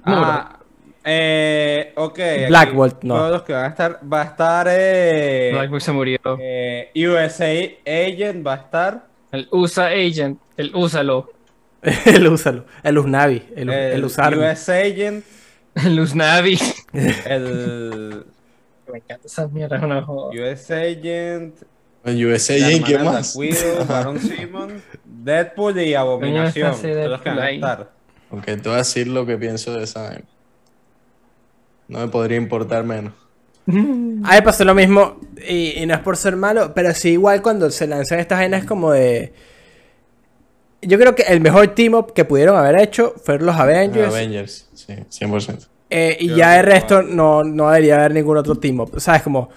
[0.04, 0.58] Ah,
[1.04, 2.18] eh, ok.
[2.18, 3.14] aquí Black Bolt, no.
[3.14, 6.18] Todos los que van a estar, va a estar eh, Blackwood se murió.
[6.40, 7.52] eh, USA
[7.86, 11.32] Agent, va a estar El USA Agent, el úsalo.
[11.82, 12.64] el úsalo.
[12.82, 13.42] El Usnavi.
[13.56, 14.36] El, el, el usar.
[14.36, 15.24] US Agent,
[15.74, 16.58] El Usnavi.
[17.26, 18.24] el
[18.92, 20.30] Me encanta esa mierda, es una joda.
[20.30, 21.56] US Agent,
[22.04, 23.34] El USA ¿quién de más?
[23.34, 26.72] Widow, Baron Simon, Deadpool y Abominación.
[26.72, 27.54] Coño, está ese son los que van a Deadpool ahí.
[27.54, 27.92] estar.
[28.30, 30.20] Ok, te voy a decir lo que pienso de esa.
[31.88, 33.14] No me podría importar menos.
[34.24, 37.42] A mí pasó lo mismo, y, y no es por ser malo, pero sí igual
[37.42, 39.32] cuando se lanzan estas vainas como de...
[40.84, 44.08] Yo creo que el mejor team up que pudieron haber hecho fueron los Avengers.
[44.08, 45.68] Avengers, sí, 100%.
[45.90, 49.00] eh, y Yo ya el resto no, no debería haber ningún otro team up.
[49.00, 49.22] ¿Sabes?
[49.22, 49.48] Como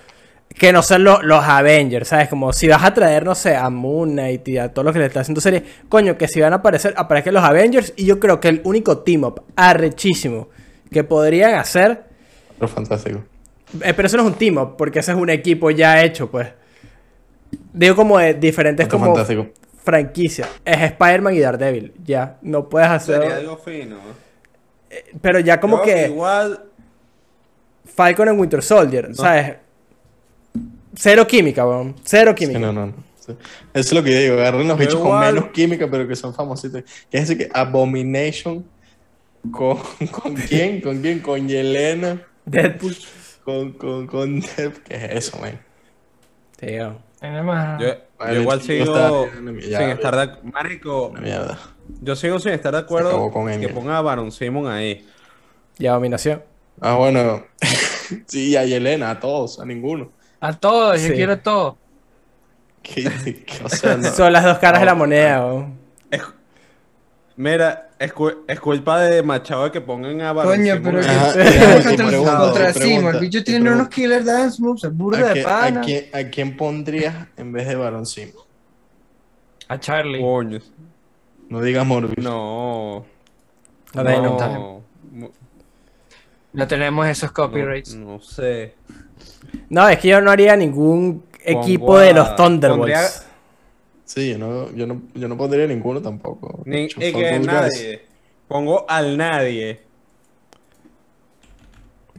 [0.53, 2.29] que no sean los, los Avengers, ¿sabes?
[2.29, 4.99] Como si vas a traer, no sé, a Moon Knight y a todo lo que
[4.99, 5.63] le está haciendo serie.
[5.89, 7.93] Coño, que si van a aparecer, aparezcan los Avengers.
[7.95, 10.49] Y yo creo que el único team up arrechísimo
[10.91, 12.03] que podrían hacer
[12.55, 13.23] Otro fantástico.
[13.81, 16.29] Eh, pero eso no es un team up, porque ese es un equipo ya hecho,
[16.29, 16.47] pues.
[17.73, 19.47] Digo como de diferentes como fantástico.
[19.83, 20.49] franquicias.
[20.63, 21.93] Es Spider-Man y Daredevil.
[22.03, 23.21] Ya, no puedes hacer...
[23.21, 23.97] Sería algo fino.
[25.21, 26.63] Pero ya como Yo que Igual,
[27.85, 29.55] Falcon en Winter Soldier, ¿sabes?
[30.95, 31.95] Cero química, weón.
[32.03, 32.59] Cero Sí, química.
[32.59, 32.87] no, no.
[32.87, 32.93] no.
[33.19, 33.33] Sí.
[33.73, 34.33] Eso es lo que yo digo.
[34.35, 36.83] Agarren los bichos con menos química, pero que son famositos.
[37.09, 38.65] Que es decir que Abomination.
[39.51, 39.77] ¿Con,
[40.11, 40.79] ¿Con quién?
[40.81, 41.19] ¿Con quién?
[41.19, 42.21] Con Yelena.
[42.45, 42.95] Deadpool.
[43.45, 44.81] Con, con, con Dev.
[44.83, 45.59] ¿Qué es eso, man?
[47.43, 47.81] Más.
[47.81, 47.87] yo,
[48.27, 49.27] yo igual yo sigo
[49.61, 51.57] sin estar de Marico, Una mierda.
[52.01, 55.07] yo sigo sin estar de acuerdo con que ponga a Baron Simon ahí.
[55.77, 56.43] Y Abominación.
[56.81, 57.43] Ah, bueno.
[58.27, 60.11] sí, a Yelena, a todos, a ninguno.
[60.39, 61.13] A todos, yo Sí.
[61.13, 61.75] quiero a todos.
[62.83, 64.09] ¿Qué, qué- o sea, no.
[64.11, 65.84] Son las dos caras de la moneda, weón.
[67.37, 71.33] Mira, es, cu- es culpa de Machado que pongan a Coño, pero que Ajá,
[71.91, 75.43] y contra, contra Simo, el bicho tiene unos killer dance moves, es burda ¿A, de
[75.43, 75.81] pana.
[75.81, 78.45] a quién, a quién pondrías en vez de Barón Simo?
[79.67, 80.21] A Charlie.
[80.21, 80.59] Coño.
[81.49, 82.23] No digas Morbius.
[82.23, 83.05] No.
[83.95, 84.81] A ver, no.
[86.53, 86.67] no.
[86.67, 87.95] Tenemos esos copyrights.
[87.95, 88.75] No, no sé.
[89.69, 92.79] No, es que yo no haría ningún equipo Pongo de a- los Thunderbolts.
[92.97, 93.09] pondría-
[94.05, 96.61] Sí, yo no, yo no, yo no pondría ninguno tampoco.
[96.65, 98.01] Ni, y que those nadie.
[98.47, 99.81] Pongo al nadie.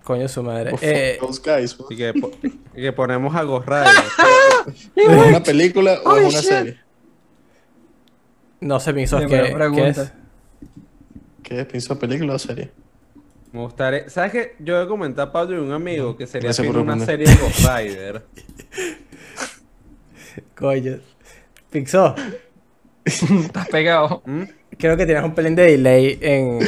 [0.03, 0.73] Coño, su madre.
[0.83, 3.87] Eh, those guys, Y que, po- y que ponemos a Ghost Rider.
[4.97, 6.49] ¿Es una película o Oh, es una shit.
[6.49, 6.81] serie?
[8.61, 9.89] no sé, Pinzos, Qué ¿qué, qué pregunta.
[10.03, 10.13] es?
[11.43, 11.67] ¿Qué es?
[11.67, 12.71] ¿Pienso película o serie?
[13.53, 14.09] Me gustaría.
[14.11, 14.57] ¿Sabes qué?
[14.59, 17.07] Yo he comentado a Pablo y un amigo que sería Gracias una responder.
[17.07, 18.27] serie de Ghost Rider.
[20.57, 20.99] Coño.
[21.77, 22.15] Pinzos,
[23.05, 24.23] Estás pegado.
[24.25, 24.45] ¿Mm?
[24.79, 26.61] creo que tienes un pelín de delay en,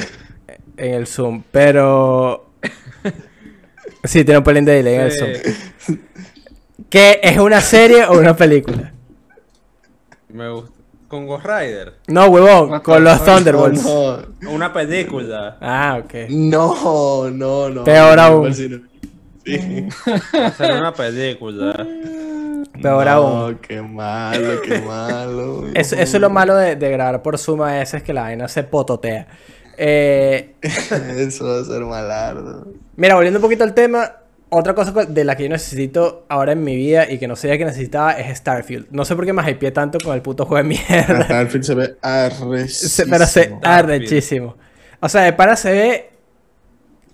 [0.77, 2.51] en el Zoom, pero...
[4.05, 5.31] Sí, tiene un pelín de delay en el Zoom.
[6.91, 8.93] ¿Qué es una serie o una película?
[10.29, 10.77] me gusta.
[11.09, 11.95] Con Ghost Rider.
[12.07, 13.25] No, huevón, con los?
[13.25, 13.83] Thunderbolts.
[13.83, 15.57] No, Una película.
[15.63, 16.29] Ah, ok.
[16.29, 17.85] no, no, no.
[17.85, 18.89] Peor no, aún.
[19.57, 19.89] Sí
[20.57, 21.87] ser una película.
[22.83, 23.59] Peor no, aún.
[23.59, 25.65] qué malo, qué malo.
[25.75, 28.47] Eso, eso es lo malo de, de grabar por Zoom a veces, que la vaina
[28.49, 29.27] se pototea.
[29.77, 32.67] Eh, Eso va a ser malardo.
[32.97, 34.13] mira, volviendo un poquito al tema,
[34.51, 37.59] otra cosa de la que yo necesito ahora en mi vida y que no sabía
[37.59, 38.87] que necesitaba es Starfield.
[38.91, 41.25] No sé por qué me hypeé tanto con el puto juego de mierda.
[41.25, 43.09] Starfield se ve Se- arrechísimo.
[43.11, 44.57] pero se arrechísimo.
[45.01, 46.11] O sea, de para se ve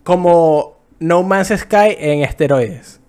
[0.03, 3.00] como No Man's Sky en esteroides.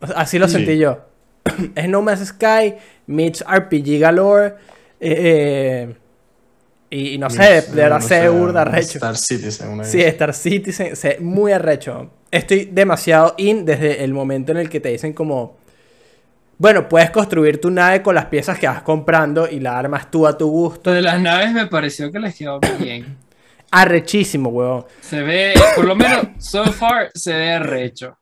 [0.00, 0.54] Así lo Sí.
[0.54, 1.00] sentí yo.
[1.74, 2.74] es No Man's Sky,
[3.06, 4.54] meets RPG Galore.
[5.00, 5.94] eh,
[6.88, 8.98] y, y no sé, de verdad se ve burda arrecho.
[8.98, 10.00] Star Citizen, una Sí.
[10.02, 12.10] Star Citizen, ve muy arrecho.
[12.30, 15.56] Estoy demasiado in desde el momento en el que te dicen como...
[16.58, 20.26] Bueno, puedes construir tu nave con las piezas que vas comprando y la armas tú
[20.26, 20.90] a tu gusto.
[20.90, 23.16] Lo de las naves me pareció que les quedó bien.
[23.70, 24.84] Arrechísimo, huevón.
[25.00, 28.16] Se ve, por lo menos, so far, se ve arrecho.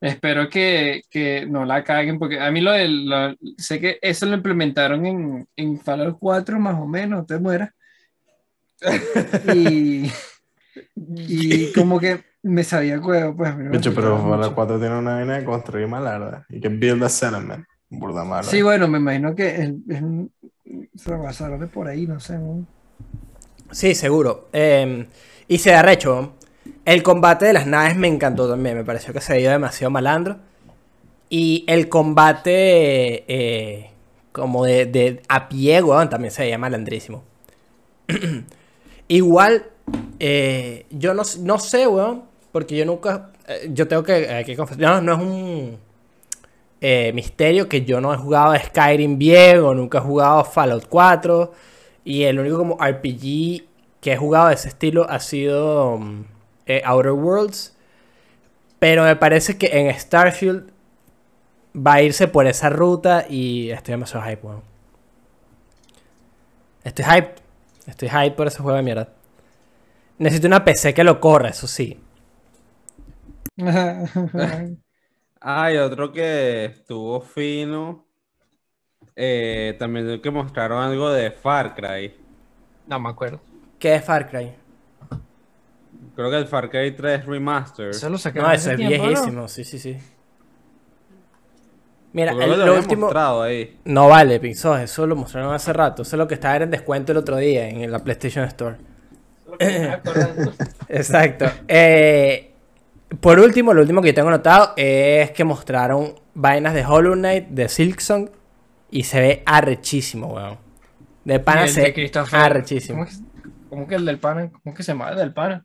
[0.00, 3.06] Espero que, que no la caguen, porque a mí lo del.
[3.08, 7.70] lo- sé que eso lo implementaron en, en Fallout 4, más o menos, te mueras.
[9.54, 10.10] Y.
[10.94, 13.54] Y como que me sabía cuevo, pues.
[13.56, 14.54] me Bicho, pero mucho.
[14.54, 16.46] 4 tiene una vaina de construir malarda.
[16.48, 17.66] Y que build a settlement.
[17.90, 18.44] Burda mala.
[18.44, 20.32] Sí, bueno, me imagino que es, es un-
[20.94, 22.38] se basaron de por ahí, no sé.
[22.38, 22.64] ¿no?
[23.70, 24.48] Sí, seguro.
[24.52, 25.06] Eh,
[25.48, 26.32] y se ve arrecho.
[26.84, 28.76] El combate de las naves me encantó también.
[28.76, 30.38] Me pareció que se veía demasiado malandro.
[31.28, 33.90] Y el combate eh,
[34.32, 37.22] como de, de a pie, weón, también se veía malandrísimo.
[39.08, 39.66] Igual,
[40.18, 43.30] eh, yo no, no sé, weón, porque yo nunca...
[43.46, 45.78] eh, yo tengo que, que confesar, no, no es un
[46.80, 51.52] eh, misterio que yo no he jugado Skyrim bien o nunca he jugado Fallout 4.
[52.04, 53.64] Y el único como RPG
[54.00, 56.24] que he jugado de ese estilo ha sido um,
[56.66, 57.76] eh, Outer Worlds.
[58.78, 60.72] Pero me parece que en Starfield
[61.76, 64.62] va a irse por esa ruta y estoy demasiado hype, weón.
[66.84, 67.34] Estoy hype.
[67.86, 69.08] Estoy hype por ese juego de mierda.
[70.18, 71.98] Necesito una PC que lo corra, eso sí.
[75.40, 78.09] Hay otro que estuvo fino.
[79.16, 82.14] Eh, también que mostraron algo de Far Cry.
[82.86, 83.40] no me acuerdo.
[83.78, 84.52] ¿Qué es Far Cry?
[86.14, 87.90] Creo que el Far Cry 3 Remaster.
[87.90, 89.08] Eso lo sacaron No, ese es tiempo, ¿no?
[89.10, 89.96] viejísimo, sí, sí, sí.
[92.12, 93.02] Mira, el- lo lo último...
[93.02, 93.78] mostrado ahí.
[93.84, 96.02] No vale, Pinzos, eso lo mostraron hace rato.
[96.02, 98.76] Eso es lo que estaba en descuento el otro día en la PlayStation Store.
[100.88, 101.46] Exacto.
[101.68, 102.52] Eh,
[103.20, 107.48] por último, lo último que yo tengo notado es que mostraron vainas de Hollow Knight,
[107.48, 108.30] de Silksong,
[108.90, 110.58] y se ve arrechísimo, weón.
[111.24, 113.04] De pana el se de arrechísimo.
[113.04, 113.16] ¿Cómo que,
[113.68, 114.50] cómo que el del pana?
[114.50, 115.64] ¿Cómo que se llama el del pana?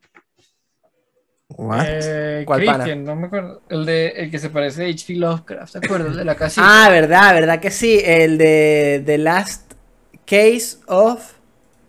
[1.49, 1.85] What?
[1.87, 2.83] Eh, ¿Cuál pana?
[2.83, 3.61] Christian, no me acuerdo.
[3.69, 5.15] El, de, el que se parece a H.P.
[5.15, 6.11] Lovecraft, ¿te acuerdas?
[6.11, 6.85] El de la casita.
[6.85, 8.01] Ah, verdad, verdad que sí.
[8.03, 9.73] El de The Last
[10.25, 11.33] Case of...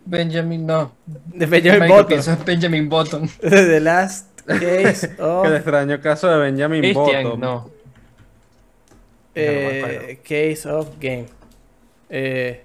[0.04, 0.92] Benjamin, no.
[1.06, 2.20] De Benjamin Button.
[2.26, 3.28] en Benjamin Button.
[3.40, 5.52] The Last Case Que el of...
[5.54, 7.40] extraño caso de Benjamin Christian, Button.
[7.40, 7.75] no.
[9.36, 11.26] Eh, case of Game.
[12.10, 12.64] Eh,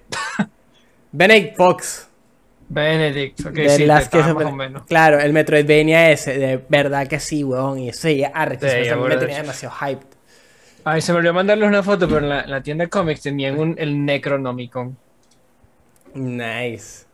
[1.12, 2.08] Benedict Fox.
[2.68, 4.84] Benedict, ok, The sí, o Ben- menos.
[4.86, 7.78] Claro, el Metroidvania ese, de verdad que sí, weón.
[7.80, 8.72] Y eso ya arrechísimo.
[8.72, 9.20] Sí, o sea, ya, me verdad.
[9.20, 10.06] tenía demasiado hyped.
[10.84, 13.20] Ay, se me olvidó mandarles una foto, pero en la, en la tienda de cómics
[13.20, 14.96] tenían un, el Necronomicon.
[16.14, 17.04] Nice.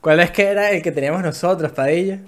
[0.00, 2.18] ¿Cuál es que era el que teníamos nosotros, Padilla?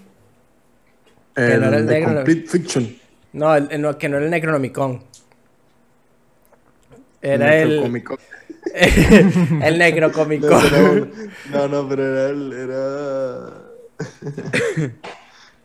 [1.37, 2.97] El, no era el de negro, Complete Fiction.
[3.33, 5.05] No, el, el- no, que no era el Necronomicon.
[7.21, 8.19] Era el, Necrocomicon.
[9.63, 11.13] el era un-
[11.51, 12.53] no, no, pero era el.
[12.53, 13.49] Era.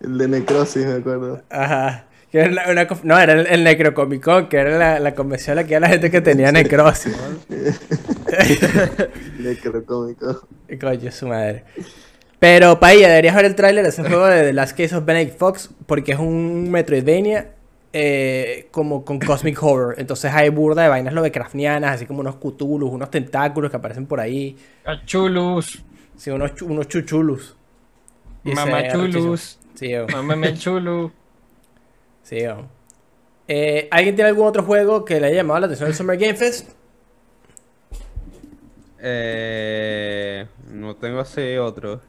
[0.01, 1.43] el de Necrosis, me acuerdo.
[1.49, 2.05] Ajá.
[2.31, 5.67] Que era una- no, era el, el Necrocomicon, que era la, la convención a la
[5.67, 7.15] que iba la gente que tenía necrosis.
[9.39, 10.37] Necrocomicon.
[10.79, 11.63] Coño, su madre.
[12.39, 15.37] Pero, Pailla, deberías ver el tráiler de ese juego de The Last Case of Benedict
[15.37, 17.51] Fox, porque es un Metroidvania
[17.93, 19.95] eh, como con Cosmic Horror.
[19.99, 24.19] Entonces hay burda de vainas lovecraftianas, así como unos cutulus, unos tentáculos que aparecen por
[24.19, 24.57] ahí.
[25.05, 25.83] Chulus,
[26.17, 27.55] Sí, unos, unos chuchulus.
[28.43, 29.07] Y se ve mamá arrechísimo.
[29.11, 30.07] chulus, Sí, yo.
[30.07, 31.11] mamá chulu.
[32.23, 32.65] Sí, yo.
[33.47, 36.35] Eh, ¿Alguien tiene algún otro juego que le haya llamado la atención del Summer Game
[36.35, 36.69] Fest?
[38.99, 41.99] Eh, no tengo así otro.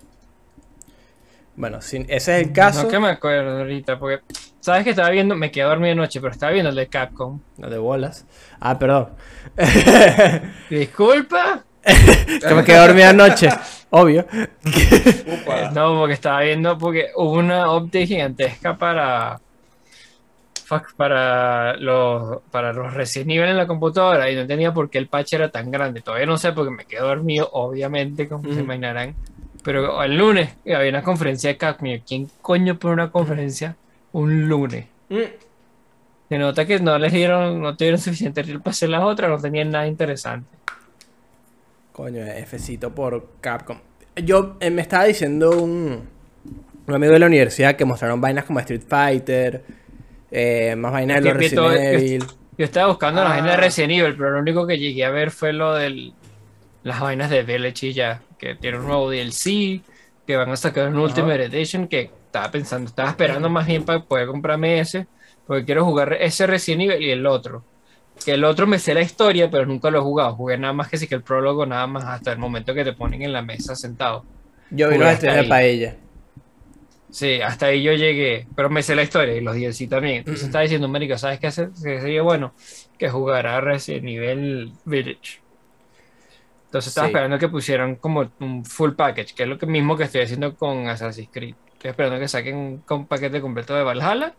[1.57, 2.85] Bueno, si ese es el caso.
[2.85, 4.23] No que me acuerdo ahorita, porque
[4.65, 7.39] sabes que estaba viendo, me quedé dormido anoche, pero estaba viendo el de Capcom.
[7.59, 8.25] No de bolas.
[8.59, 9.11] Ah, perdón.
[10.71, 11.63] Disculpa.
[11.85, 13.51] que me quedé dormida anoche.
[13.91, 14.25] Obvio.
[15.75, 19.39] No, porque estaba viendo, porque hubo una update gigantesca para.
[20.65, 24.97] fuck, para los, para los Resident Evil en la computadora y no entendía por qué
[24.97, 26.01] el patch era tan grande.
[26.01, 29.15] Todavía no sé porque me quedé dormido, obviamente, como se imaginarán.
[29.63, 32.01] Pero el lunes había una conferencia de Capcom.
[32.07, 33.77] ¿Quién coño pone una conferencia
[34.15, 34.87] un lunes?
[35.11, 35.19] Mm.
[36.31, 39.39] Se nota que no les dieron, no tuvieron suficiente reel para hacer las otras, no
[39.39, 40.49] tenían nada interesante.
[41.93, 43.79] Coño, Fcito por Capcom.
[44.17, 46.09] Yo eh, me estaba diciendo un,
[46.87, 49.63] un amigo de la universidad que mostraron vainas como Street Fighter,
[50.31, 52.25] eh, más vainas de los todo- Resident yo- Evil.
[52.57, 53.35] Yo estaba buscando las Ah.
[53.37, 56.13] vainas de Resident Evil, pero lo único que llegué a ver fue lo de
[56.85, 59.83] las vainas de Village y ya, que tiene un nuevo DLC,
[60.27, 64.03] que van a sacar un Ultimate Edition, que estaba pensando, estaba esperando más bien para
[64.03, 65.07] poder comprarme ese,
[65.47, 67.63] porque quiero jugar ese Resident Evil y el otro.
[68.25, 70.35] Que el otro me sé la historia, pero nunca lo he jugado.
[70.35, 72.93] Jugué nada más que sí que el prólogo, nada más hasta el momento que te
[72.93, 74.25] ponen en la mesa sentado.
[74.71, 75.49] Yo vi los de ahí.
[75.49, 75.97] Paella.
[77.09, 80.17] Sí, hasta ahí yo llegué, pero me sé la historia y los DLC también.
[80.19, 81.69] Entonces estaba diciendo, América, ¿sabes qué hacer?
[81.71, 82.53] Que sería bueno
[82.99, 85.41] que jugara Resident Evil Village.
[86.67, 87.11] Entonces estaba Sí.
[87.13, 90.89] esperando que pusieran como un full package, que es lo mismo que estoy haciendo con
[90.89, 91.55] Assassin's Creed.
[91.85, 94.33] Estoy esperando que saquen un, paquete completo de Valhalla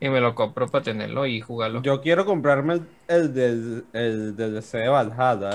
[0.00, 1.82] y me lo compro para tenerlo y jugarlo.
[1.82, 5.50] Yo quiero comprarme el, el del el DLC de Valhalla.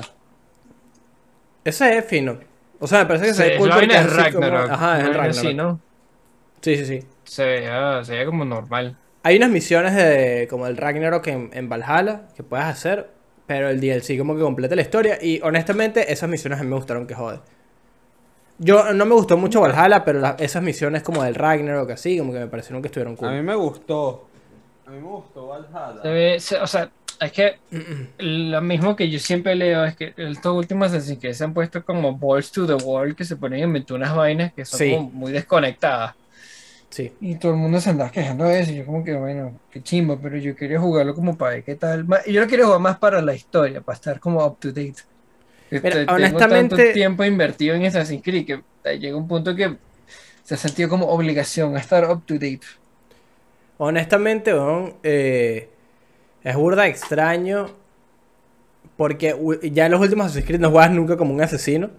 [1.63, 2.38] Ese es fino.
[2.79, 4.69] O sea, me parece que Sí, se ve cool porque es como- Ragnarok.
[4.69, 5.38] Ajá, es el Ragnarok.
[5.38, 5.79] así, ¿no?
[6.61, 6.99] Sí, sí, sí.
[7.23, 8.95] Se veía, se veía como normal.
[9.23, 13.09] Hay unas misiones de como el Ragnarok en, en Valhalla que puedes hacer,
[13.47, 16.75] pero el DLC como que completa la historia y honestamente esas misiones a mí me
[16.75, 17.39] gustaron que jode.
[18.64, 22.32] Yo no me gustó mucho Valhalla, pero la- esas misiones como del Ragnarok así como
[22.34, 23.43] que me parecieron que estuvieron A mí cool.
[23.43, 24.28] me gustó.
[24.86, 26.01] A mí me gustó Valhalla.
[26.01, 26.89] Se ve, se- o sea,
[27.20, 27.57] es que
[28.20, 31.84] lo mismo que yo siempre leo es que estos últimos Assassin's Creed se han puesto
[31.86, 34.91] como balls to the wall que se ponen a inventar unas vainas que son Sí.
[34.95, 36.16] como muy desconectadas.
[36.89, 37.11] Sí.
[37.22, 38.72] Y todo el mundo se andaba quejando de eso.
[38.72, 41.76] Y yo, como que, bueno, qué chimbo, pero yo quería jugarlo como para ver qué
[41.76, 42.05] tal.
[42.28, 44.95] Yo lo quería jugar más para la historia, para estar como up to date.
[45.78, 49.76] Este, tengo honestamente- tanto tiempo invertido en Assassin's Creed que eh, llega un punto que
[50.43, 52.61] se ha sentido como obligación a estar up to date.
[53.78, 54.53] Honestamente,
[55.03, 55.69] eh,
[56.43, 57.67] es burda extraño
[58.97, 59.36] porque
[59.71, 61.89] ya en los últimos Assassin's Creed no juegas nunca como un asesino.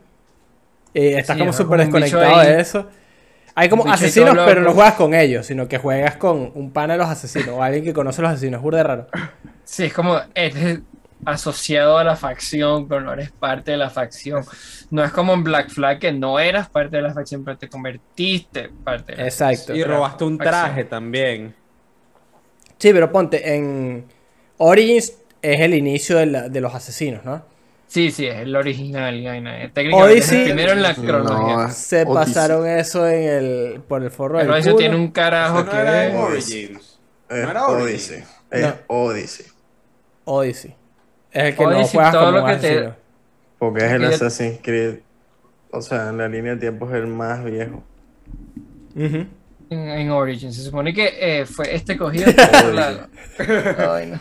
[0.95, 2.89] Eh, estás Sí, como súper desconectado de eso.
[3.57, 6.99] Hay como asesinos, pero no juegas con ellos, sino que juegas con un pana de
[6.99, 8.59] los asesinos o alguien que conoce a los asesinos.
[8.59, 9.07] Es burda raro.
[9.65, 10.81] Sí, es como eres
[11.25, 14.45] asociado a la facción, pero no eres parte de la facción.
[14.91, 17.69] No es como en Black Flag que no eras parte de la facción, pero te
[17.69, 19.75] convertiste parte de la Exacto.
[19.75, 21.55] Y robaste un traje también.
[22.79, 24.05] Sí, pero ponte, en
[24.59, 27.45] Origins es el inicio de, la- de los asesinos, ¿no?
[27.87, 29.15] Sí, sí, es el original.
[29.73, 31.57] Técnicamente Odyssey- es el primero en la cronología.
[31.57, 32.15] No, Se Odyssey.
[32.15, 34.79] pasaron eso en el, por el forro del Pero eso culo.
[34.79, 36.21] tiene un carajo Eso no que era en ver.
[36.23, 36.99] Origins.
[37.29, 38.11] Es ¿No era Origins?
[38.11, 38.25] Odyssey.
[38.51, 38.75] Es No.
[38.89, 39.47] Odyssey.
[40.25, 40.75] Odyssey.
[41.35, 42.91] Es el que no Odyssey, juegas todo como lo que te-.
[43.59, 44.95] Porque es el Assassin's Creed.
[45.71, 47.83] O sea, en la línea de tiempo es el más viejo.
[48.97, 49.29] En,
[49.71, 50.55] en Origins.
[50.57, 52.27] Se supone que eh, fue este cogido.
[52.73, 53.09] la-
[53.95, 54.21] Ay, no.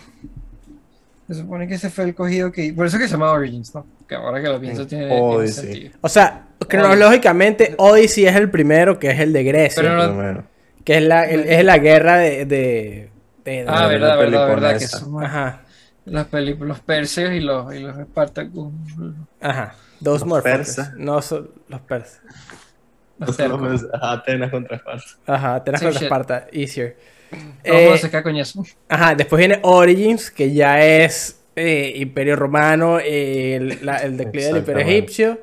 [1.27, 2.73] Se supone que ese fue el cogido que.
[2.73, 3.85] Por eso que se llama Origins, ¿no?
[4.07, 5.07] Que ahora que lo pienso tiene,
[5.47, 5.91] sentido.
[6.01, 9.81] O sea, cronológicamente, Odyssey es el primero, que es el de Grecia.
[9.83, 10.43] Pero no-.
[10.83, 12.45] Que es la, el- es la guerra de.
[12.45, 13.09] de,
[13.45, 14.77] de- Ah, la verdad, verdad, verdad.
[14.79, 15.61] Que son Ajá.
[16.05, 18.73] Las películas, los perseos y los, y los Espartacus.
[19.41, 19.75] Ajá.
[20.03, 20.93] Those Los persas.
[20.95, 22.21] No son los persas.
[23.19, 23.37] Los.
[23.39, 25.05] Los- Atenas contra Esparta.
[25.27, 26.03] Ajá, Atenas Sí, contra shit.
[26.07, 26.47] Esparta.
[26.51, 26.97] Easier.
[27.63, 28.63] Eh, eso.
[28.89, 34.47] Ajá, después viene Origins, que ya es eh, Imperio Romano, eh, el, la- el declive
[34.47, 34.81] del Imperio.
[34.83, 35.41] Egipcio.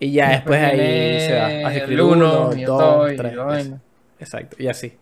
[0.00, 1.68] Y ya después, ahí viene se va.
[1.68, 3.34] Así que el el uno, 1, y el 2, dos, y 3.
[3.36, 3.80] la vaina.
[4.20, 4.96] Exacto, y así.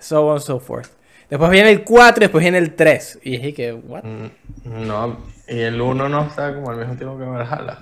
[0.00, 0.88] So on, so forth.
[1.28, 3.18] Después viene el 4 y después viene el 3.
[3.22, 4.04] Y dije que, what?
[4.04, 5.18] Mm, No,
[5.48, 7.78] y el 1 no está como al mismo tiempo que Valhalla.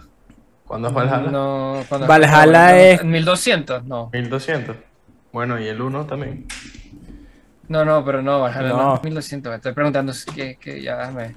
[0.66, 1.30] ¿Cuándo es Valhalla?
[1.30, 4.09] No, cuando- Valhalla no, es- 1200, no.
[4.12, 4.76] 1200.
[5.32, 6.47] Bueno, y el 1 también.
[7.68, 8.95] No, no, pero no, Valhalla no, No.
[8.97, 9.51] es 1200.
[9.51, 11.34] Me estoy preguntando si que, que ya me.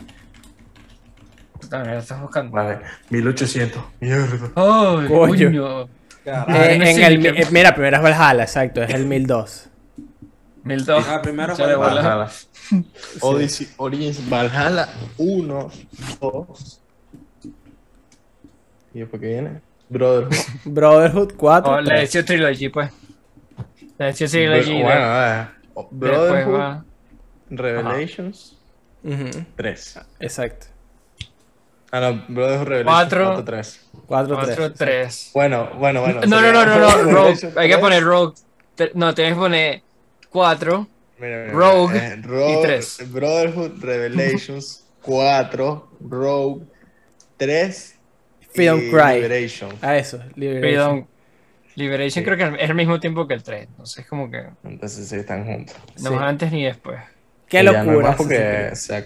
[1.71, 2.51] Me la estás buscando.
[2.53, 2.79] Vale,
[3.09, 3.81] 1800.
[3.99, 4.51] Mierda.
[4.55, 5.27] ¡Ay, Coño.
[5.47, 5.81] coño!
[5.83, 9.69] Eh, en el, eh, mira, primero es Valhalla, exacto, es el 1002.
[10.67, 11.05] 1002.
[11.07, 11.75] Ah, primero bola.
[11.77, 12.31] Valhalla.
[13.21, 15.71] Odyssey, Origins, Valhalla 1,
[16.21, 16.81] 2.
[18.93, 19.61] ¿Y después qué viene?
[19.89, 20.33] Brotherhood.
[20.65, 21.71] Brotherhood 4.
[21.71, 22.91] Oh, la edición Trilogy, pues.
[23.97, 24.81] La edición Trilogy.
[24.83, 26.85] bueno, de- eh, después Brotherhood, va.
[27.49, 28.57] Revelations
[29.03, 29.99] Ujú, 3.
[30.19, 30.67] exacto.
[31.91, 33.43] Ah, no, Brotherhood Revelations Cuatro.
[33.45, 33.89] 3.
[34.07, 34.73] 4, 4, 3.
[34.77, 35.31] 3.
[35.33, 36.21] Bueno, bueno, bueno.
[36.27, 37.53] No, no, no, no, no, Rogue.
[37.55, 37.77] Hay que 3.
[37.77, 38.33] poner Rogue.
[38.93, 39.81] No, tienes que poner
[40.41, 40.87] 4.
[41.19, 43.11] Mira, mira, Rogue eh, Rogue, y tres.
[43.11, 46.65] Brotherhood Revelations 4, Rogue
[47.37, 47.95] 3
[48.53, 49.15] Freedom y Cry.
[49.15, 49.71] Liberation.
[49.81, 50.61] A eso, Liberation.
[50.61, 51.05] Freedom.
[51.75, 52.25] Liberation Sí.
[52.25, 53.63] creo que es al mismo tiempo que el 3.
[53.67, 55.75] Entonces es como que Entonces sí están juntos.
[56.03, 56.15] no Sí.
[56.19, 56.99] antes ni después.
[57.47, 58.07] Qué Y ya no locura.
[58.09, 59.03] más porque se,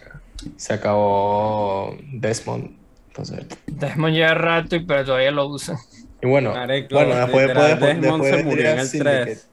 [0.57, 2.75] se acabó Desmond.
[3.07, 5.77] Entonces, Desmond lleva rato, y- pero todavía lo usa.
[6.21, 9.23] y bueno, Marico, bueno después, literal, después, Desmond después se murió en el Syndicate.
[9.25, 9.47] 3.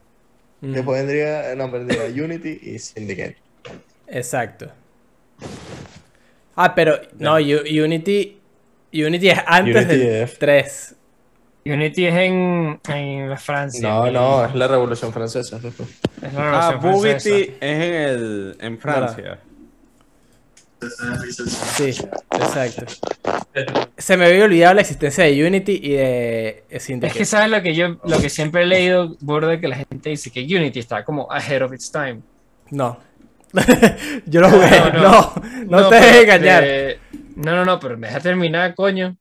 [0.61, 3.37] Mm, Después vendría, no, vendría Unity y Syndicate.
[4.07, 4.71] Exacto.
[6.55, 8.35] Ah, pero no, U- Unity.
[8.91, 10.95] Unity es antes Unity del es- 3.
[11.65, 13.87] Unity es en, en Francia.
[13.87, 15.57] No, no, es la Revolución Francesa.
[15.57, 17.29] Es la Ah, Revolución Francesa.
[17.29, 19.39] Bugatti es en, el, en Francia.
[21.75, 21.89] Sí,
[22.31, 22.85] exacto.
[23.97, 27.17] Se me había olvidado la existencia de Unity y de Es Syndicate.
[27.19, 30.31] que sabes lo que yo, lo que siempre he leído, burde que la gente dice
[30.31, 32.21] que Unity está como ahead of its time.
[32.71, 32.97] No.
[34.27, 34.69] Yo lo jugué.
[34.69, 35.33] No, No,
[35.65, 35.81] no.
[35.81, 36.63] no, te dejes engañar.
[36.65, 36.99] eh,
[37.35, 39.17] no, no, no, pero me deja terminar, coño.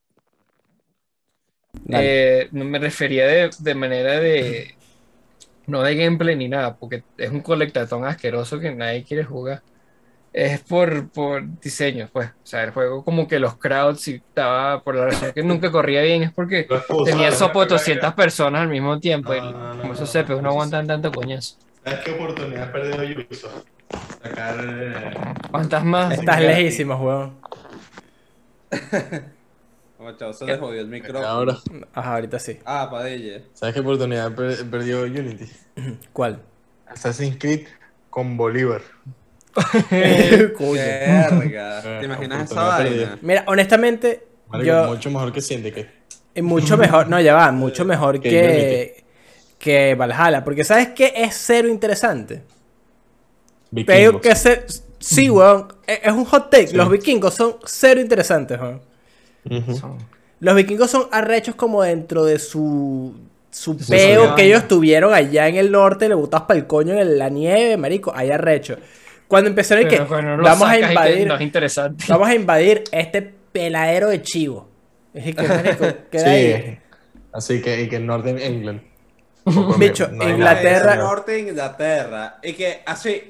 [1.91, 4.75] Eh, no me refería de, de manera de.
[5.67, 9.63] No de gameplay ni nada, porque es un colectatón asqueroso que nadie quiere jugar.
[10.33, 12.29] Es por, por diseño, pues.
[12.29, 15.71] O sea, el juego como que los crowds y estaba por la razón que nunca
[15.73, 16.67] corría bien, es porque
[17.05, 19.35] tenía sopo de 200 personas al mismo tiempo.
[19.35, 21.57] y No, no, no, como no, esos cepes no, no no, aguantan tanto coñazo.
[21.83, 23.65] ¿Sabes qué oportunidad perdió Ubisoft?
[24.23, 24.57] Sacar.
[24.61, 25.11] eh,
[25.51, 26.13] ¿Cuántas más?
[26.13, 27.39] Estás lejísimo,
[30.19, 31.27] chavo, se le jodió el micrófono.
[31.27, 31.57] Ahora,
[31.93, 32.59] Ajá, ahorita sí.
[32.65, 33.43] Ah, Padilla.
[33.55, 35.47] ¿sabes qué oportunidad per- perdió Unity?
[36.13, 36.43] ¿Cuál?
[36.87, 37.67] Assassin's Creed
[38.11, 38.83] con Bolívar.
[40.57, 40.73] Coño.
[40.75, 41.81] Verga.
[41.85, 43.19] Eh, ¿Te imaginas esa vaina?
[43.23, 44.87] Mira, honestamente, Marico, yo.
[44.87, 45.91] Mucho mejor que Syndicate.
[46.35, 49.05] Es mucho mejor, no, ya va, mucho mejor Que que,
[49.59, 50.45] que Valhalla.
[50.45, 52.43] Porque ¿sabes qué es cero interesante?
[53.71, 54.65] Digo que se-
[54.99, 56.73] sí, weón, es es un hot take.
[56.77, 58.81] Los vikingos son cero interesantes, weón.
[60.41, 63.15] Los vikingos son arrechos como dentro de su,
[63.51, 67.19] su peo que ellos tuvieron allá en el norte, le botabas para el coño en
[67.19, 68.77] la nieve, marico, hay arrecho.
[69.29, 72.05] Cuando empezaron que vamos a invadir, no es interesante.
[72.09, 74.69] vamos a invadir este peladero de chivo.
[75.15, 76.79] Es que, marico, queda Sí, ahí.
[77.33, 78.81] así que, y que Northern England.
[79.79, 82.39] Bicho, No hay Inglaterra- nada El de norte de Inglaterra.
[82.43, 83.23] Y que así,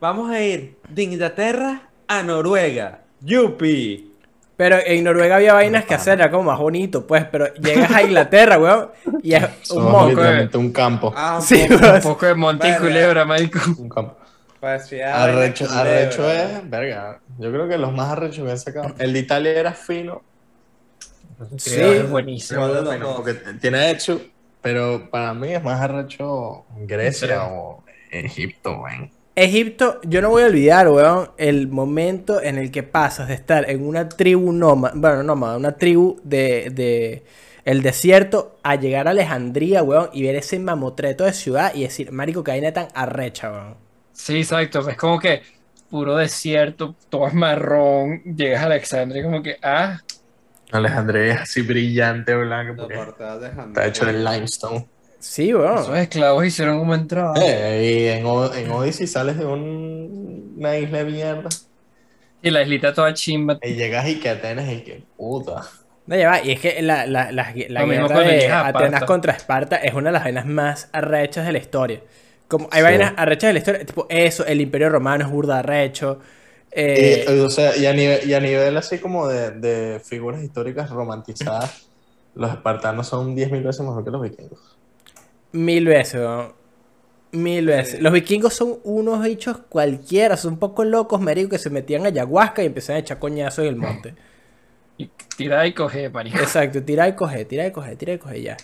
[0.00, 3.00] vamos a ir de Inglaterra a Noruega.
[3.20, 4.10] Yupi.
[4.56, 8.02] Pero en Noruega había vainas que hacer, era como más bonito, pues, pero llegas a
[8.02, 8.90] Inglaterra, weón,
[9.22, 10.58] y es un Somos moco.
[10.58, 11.12] un campo.
[11.16, 11.66] Ah, Sí,
[12.02, 12.26] poco-.
[12.26, 13.58] Un de monte y culebra, marico.
[13.78, 14.16] Un campo.
[14.64, 15.66] Parecía Arrecho,
[16.30, 17.20] es, verga.
[17.38, 18.94] Yo creo que los más arrechos que han sacado.
[18.98, 20.22] El de Italia era fino.
[21.56, 21.80] Sí.
[21.80, 22.66] Es buenísimo.
[23.16, 24.20] Porque tiene hecho,
[24.62, 27.34] pero para mí es más arrecho Grecia Sí.
[27.50, 29.10] o Egipto, weón.
[29.36, 33.68] Egipto, yo no voy a olvidar, weón, el momento en el que pasas de estar
[33.68, 37.24] en una tribu nómada, bueno, nómada, una tribu de, de
[37.64, 42.12] el desierto, a llegar a Alejandría, weón, y ver ese mamotreto de ciudad y decir,
[42.12, 43.83] marico, que vaina tan arrecha, weón.
[44.14, 44.88] Sí, exacto.
[44.88, 45.42] Es como que
[45.90, 48.22] puro desierto, todo es marrón.
[48.24, 49.98] Llegas a Alexandria y como que, ah,
[50.72, 54.88] Alejandría es así brillante, blanco, La porque portada de está hecho de limestone.
[55.18, 55.96] Sí, esos weón.
[55.96, 57.34] esclavos hicieron como entrada.
[57.36, 61.48] Eh, y en, O- en Odyssey sales de un- una isla de mierda
[62.42, 63.58] Y la islita toda chimba.
[63.62, 65.62] y llegas y que Atenas y que puta.
[66.06, 68.48] No, ya va, y es que la, la, la, la guerra de.
[68.48, 72.00] Atenas contra Esparta es una de las vainas más arrechas de la historia.
[72.48, 72.84] Como hay Sí.
[72.84, 76.20] vainas arrechas de la historia, tipo eso, el Imperio Romano es burda arrecho.
[76.70, 80.42] eh, Y, o sea, y a nivel, y a nivel así como de, de figuras
[80.42, 81.82] históricas romantizadas,
[82.34, 84.78] los espartanos son 10.000 veces mejor que los vikingos.
[85.52, 86.20] Mil veces.
[87.32, 88.00] Mil veces.
[88.00, 92.08] Los vikingos son unos bichos cualquiera, son un poco locos, marico, que se metían a
[92.08, 94.14] ayahuasca y empezaban a echar coñazos en el monte.
[94.98, 96.38] Y tira y coge, marico.
[96.38, 98.56] Exacto, tira y coge, tira y coge, tira y coge ya.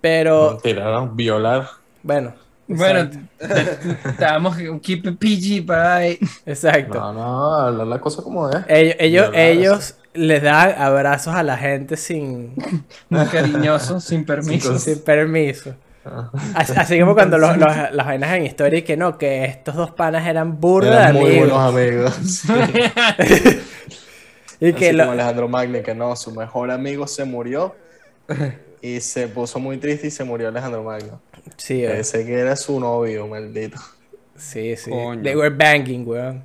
[0.00, 1.68] Pero, Tiraron, violar.
[2.02, 2.34] Bueno.
[2.72, 3.10] Bueno,
[4.70, 6.18] un keep it PG para ahí.
[6.46, 7.00] exacto.
[7.00, 8.58] No, no, hablar la cosa como es.
[8.68, 12.54] Ellos, ellos, ellos les dan abrazos a la gente sin,
[13.08, 14.78] Muy cariñoso, sin permiso.
[14.78, 15.74] sin permiso.
[16.04, 16.30] Ajá.
[16.54, 19.74] Así, así como cuando los, los- las vainas en historia y que no, que estos
[19.74, 21.48] dos panas eran burda de Eran muy amigos.
[21.50, 22.42] buenos amigos.
[24.62, 27.74] Y que Así lo- como Alejandro Magni, que no, su mejor amigo se murió
[28.82, 31.20] y se puso muy triste y se murió Alejandro Magno.
[31.56, 31.96] Sí, weón.
[31.98, 33.78] Ese que era su novio, maldito.
[34.36, 34.90] sí, sí.
[34.90, 35.22] Coño.
[35.22, 36.44] They were banging, weón.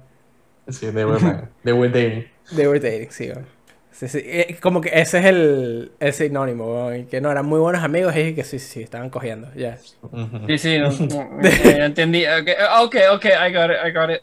[0.69, 1.49] Sí, they were, man.
[1.63, 2.25] They were dating.
[2.55, 3.45] They were dating, sí, weón.
[3.91, 4.19] Sí, sí.
[4.25, 6.95] Eh, Como que ese es el, el sinónimo, weón.
[7.01, 9.77] y Que no, eran muy buenos amigos y que sí, sí, estaban cogiendo, ya.
[9.77, 12.25] Sí, sí, no, no, eh, entendí.
[12.25, 12.49] Ok,
[12.83, 14.21] ok, ok, I got it, I got it.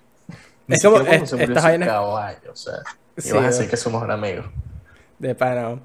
[0.67, 2.75] Ni Es como- es- se murió su caballo, o sea.
[3.17, 4.47] Sí, ibas a decir que somos amigos.
[5.19, 5.79] De pana.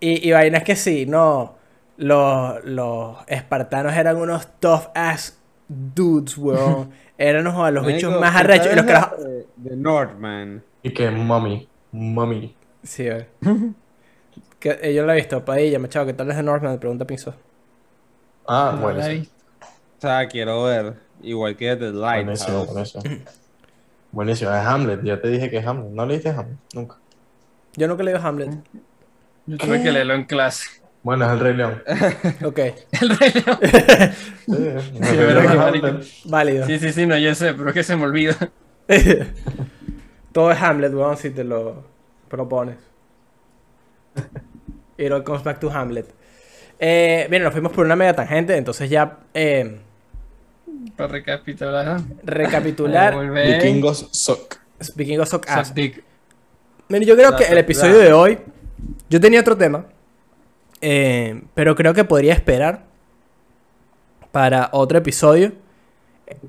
[0.00, 1.56] Y, y vainas que sí, no.
[1.96, 5.38] Los, los espartanos eran unos tough ass
[5.68, 6.90] dudes, weón.
[7.18, 8.74] Eran a los bichos más ¿tú arrechos.
[8.74, 9.22] Los carajos.
[9.22, 10.62] de- De Northman.
[10.82, 12.56] Y que mami, mami.
[12.82, 13.06] Sí.
[14.58, 16.78] Que, eh, yo lo he visto, Padilla, machado, ¿qué tal es de Northman?
[16.78, 17.34] Pregunta Pinzo.
[18.46, 19.02] Ah, No bueno.
[19.02, 19.26] sí.
[19.62, 20.96] O sea, quiero ver.
[21.22, 22.72] Igual que The Buenísimo, Lighthouse.
[22.72, 23.04] buenísimo.
[24.12, 25.90] Buenísimo, es Hamlet, ya te dije que es Hamlet.
[25.92, 26.58] ¿No leíste Hamlet?
[26.74, 26.96] Nunca.
[27.76, 28.50] Yo nunca le digo Hamlet.
[29.50, 30.68] Yo tuve que leerlo en clase.
[31.02, 31.82] Bueno, es el Rey León.
[32.44, 33.58] Ok, El Rey León.
[34.46, 36.66] Sí, el Sí, León válido.
[36.66, 38.36] Sí, sí, sí, no, yo sé, pero es que se me olvida.
[40.32, 41.84] Todo es Hamlet, weón, si te lo
[42.28, 42.76] propones.
[44.96, 46.06] It all comes back to Hamlet.
[46.78, 49.80] Eh, bien, nos fuimos por una mega tangente, entonces ya eh,
[50.96, 52.00] Para recapitular.
[52.22, 53.32] recapitular.
[53.32, 54.56] Vikingos suck.
[54.82, 55.74] Speaking of Sock Suck Ass.
[55.74, 58.38] yo creo que el episodio de hoy.
[59.10, 59.86] Yo tenía otro tema.
[60.80, 62.84] eh, pero creo que podría esperar.
[64.32, 65.52] Para otro episodio.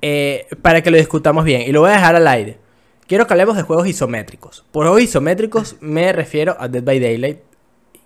[0.02, 1.64] eh, para que lo discutamos bien.
[1.64, 2.60] Y lo voy a dejar al aire.
[3.08, 4.64] Quiero que hablemos de juegos isométricos.
[4.72, 7.40] Por juegos isométricos me refiero a Dead by Daylight.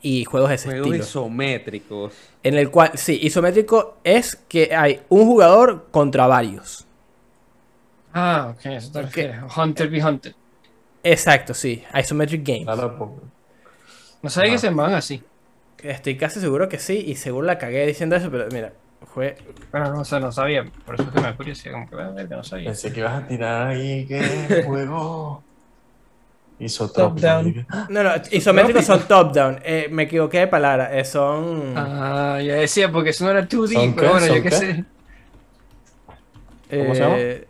[0.02, 1.04] Y juegos de ese Juegos estilo.
[1.04, 2.14] isométricos.
[2.44, 6.86] En el cual, sí, isométrico es que hay un jugador contra varios.
[8.14, 9.38] Ah, ok, eso te refieres.
[9.58, 10.36] Hunter be Hunter.
[11.04, 11.84] Exacto, sí.
[11.94, 12.64] Isometric Games.
[12.66, 13.20] Claro,
[14.26, 14.54] No sabía Ah.
[14.56, 15.24] que se llamaban así.
[15.84, 17.04] Estoy casi seguro que sí.
[17.08, 18.74] Y seguro la cagué diciendo eso, pero mira.
[19.14, 19.38] Fue,
[19.72, 20.66] Pero no sé, no sabía.
[20.86, 21.74] Por eso es que me da curiosidad.
[21.74, 22.66] Como que, bueno, que no sabía.
[22.66, 25.44] Pensé que ibas a tirar ahí que juego
[26.58, 27.28] isotrópico.
[27.28, 27.48] down.
[27.50, 29.60] Y que- No, no, isométricos son top-down.
[29.64, 30.98] Eh, me equivoqué de palabra.
[30.98, 31.74] eh, son.
[31.78, 33.74] Ah, ya decía, porque eso no era 2D.
[33.76, 34.12] ¿Son Pero qué?
[34.12, 34.56] bueno, ¿Son yo qué qué?
[34.56, 34.86] sé.
[36.80, 37.16] ¿cómo se llama?
[37.20, 37.48] eh,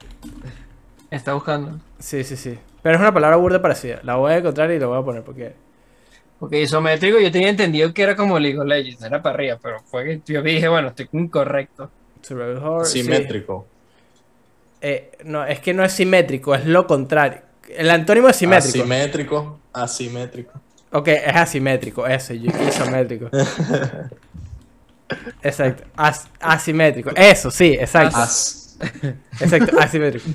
[1.09, 1.80] Está buscando.
[1.99, 2.57] Sí, sí, sí.
[2.82, 3.99] Pero es una palabra burda parecida.
[4.03, 5.55] La voy a encontrar y la voy a poner porque.
[6.39, 9.79] Porque isométrico yo tenía entendido que era como League of Legends, era para arriba, pero
[9.83, 11.89] fue que yo dije, bueno, estoy incorrecto.
[12.83, 13.03] Sí.
[13.03, 13.67] Simétrico.
[14.81, 17.39] Eh, no, es que no es simétrico, es lo contrario.
[17.75, 18.79] El antónimo es simétrico.
[18.79, 19.59] Asimétrico.
[19.73, 20.51] Asimétrico.
[20.91, 23.29] Ok, es asimétrico, eso, yo isométrico.
[25.43, 28.17] Exacto, as- asimétrico, eso, sí, exacto.
[28.17, 28.77] As.
[29.39, 30.27] Exacto, asimétrico.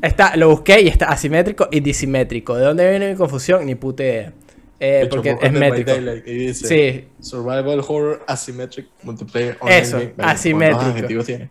[0.00, 2.54] Está, lo busqué y está asimétrico y disimétrico.
[2.56, 3.66] ¿De dónde viene mi confusión?
[3.66, 4.32] Ni puta idea.
[4.78, 5.90] Eh, hecho, porque es métrico.
[6.26, 10.30] Y dice Sí, Survival Horror Asymmetric Multiplayer Eso, Online Game.
[10.30, 10.78] asimétrico.
[10.80, 11.50] ¿Cuántos adjetivos tiene?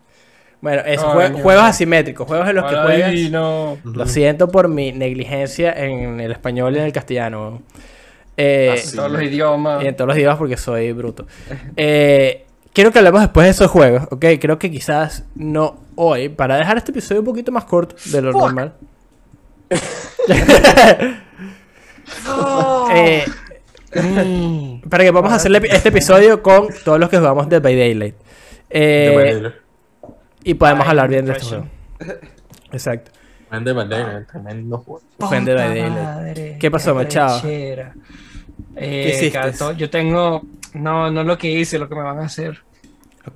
[0.62, 1.42] bueno, eso, Ay, jue- Dios.
[1.42, 3.32] juegos asimétricos, juegos en los que Ay, juegas.
[3.32, 3.78] no.
[3.84, 7.62] Lo siento por mi negligencia en el español y en el castellano.
[8.38, 8.76] Eh.
[8.84, 9.84] En todos los idiomas.
[9.84, 11.26] y en todos los idiomas porque soy bruto.
[11.78, 14.26] Eh, quiero que hablemos después de esos juegos, ¿ok?
[14.42, 18.32] Creo que quizás no hoy, para dejar este episodio un poquito más corto de lo
[18.34, 18.74] normal.
[22.94, 23.26] Eh,
[24.90, 28.16] para que podamos hacer este episodio con todos los que jugamos Dead by Daylight.
[28.70, 29.56] Eh, Dead by Daylight.
[30.44, 31.72] y podemos Ay, hablar bien de este impression.
[32.00, 32.20] juego.
[32.72, 33.12] Exacto.
[33.52, 35.02] Dead by Daylight, tremendo juego.
[35.20, 35.92] Dead by Daylight.
[35.94, 37.42] Madre, ¿Qué pasó, Machado?
[38.78, 39.32] Eh,
[39.78, 40.42] yo tengo.
[40.74, 42.62] No, no lo que hice, lo que me van a hacer.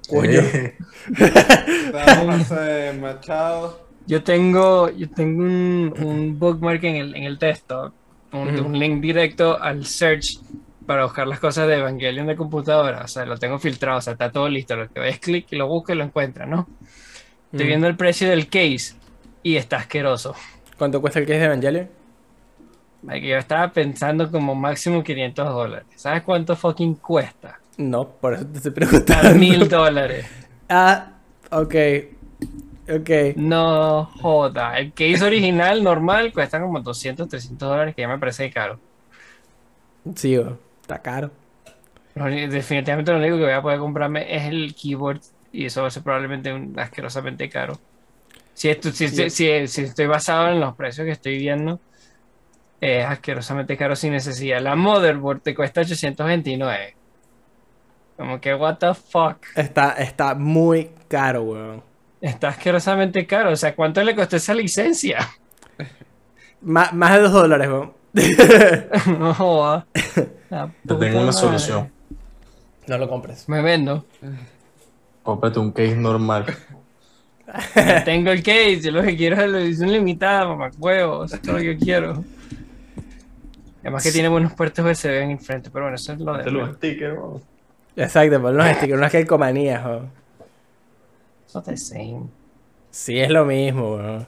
[0.10, 0.42] Coño.
[0.42, 0.76] Eh,
[1.18, 3.88] Estamos eh, Machado.
[4.06, 7.94] Yo tengo, yo tengo un, un bookmark en el, en el desktop
[8.32, 10.40] un, un link directo al search
[10.86, 13.04] para buscar las cosas de Evangelion de computadora.
[13.04, 14.76] O sea, lo tengo filtrado, o sea, está todo listo.
[14.76, 16.68] Lo que es clic y lo busca y lo encuentra, ¿no?
[17.52, 18.96] Estoy viendo el precio del case
[19.44, 20.36] y está asqueroso.
[20.78, 21.90] ¿Cuánto cuesta el case de Evangelion?
[23.02, 25.88] Yo estaba pensando como máximo 500 dólares.
[25.96, 27.60] ¿Sabes cuánto fucking cuesta?
[27.78, 29.36] No, por eso te estoy A preguntando.
[29.36, 30.26] mil dólares.
[30.72, 31.14] Ah,
[31.50, 31.74] ok.
[32.90, 33.10] Ok.
[33.34, 34.78] No joda.
[34.80, 38.82] El case original normal cuesta como 200, 300 dólares, que ya me parece caro.
[40.16, 41.32] Sí, bro, está caro.
[42.16, 45.22] Lo Definitivamente lo único que voy a poder comprarme es el keyboard
[45.52, 47.82] y eso va a ser probablemente un asquerosamente caro.
[48.54, 51.82] Si, esto, si, si, si- si estoy basado en los precios que estoy viendo,
[52.82, 54.62] es asquerosamente caro sin necesidad.
[54.62, 56.98] La motherboard te cuesta 829.
[58.18, 59.46] Como que, what the fuck.
[59.56, 61.84] Está, está muy caro, weón.
[62.22, 63.52] Está asquerosamente caro.
[63.52, 65.20] O sea, ¿cuánto le costó esa licencia?
[66.62, 67.94] Ma- más de dos dólares, weón.
[69.20, 71.32] no Te tengo una madre.
[71.34, 71.92] solución.
[72.88, 73.48] No lo compres.
[73.48, 74.06] Me vendo.
[75.24, 76.46] Cómprate un case normal.
[77.76, 81.46] Ya tengo el case, yo lo que quiero es la edición limitada, mamá huevos, es
[81.48, 82.24] lo que yo quiero.
[83.82, 86.44] Además que tiene buenos puertos USB en el frente, pero bueno, eso es lo de
[86.44, 86.76] Te lo menos.
[86.78, 87.42] sticker, weón.
[87.96, 89.84] Exacto, por los stickers, no es que hay comanía,
[91.58, 92.28] es the same.
[92.92, 94.28] Sí, es lo mismo, weón.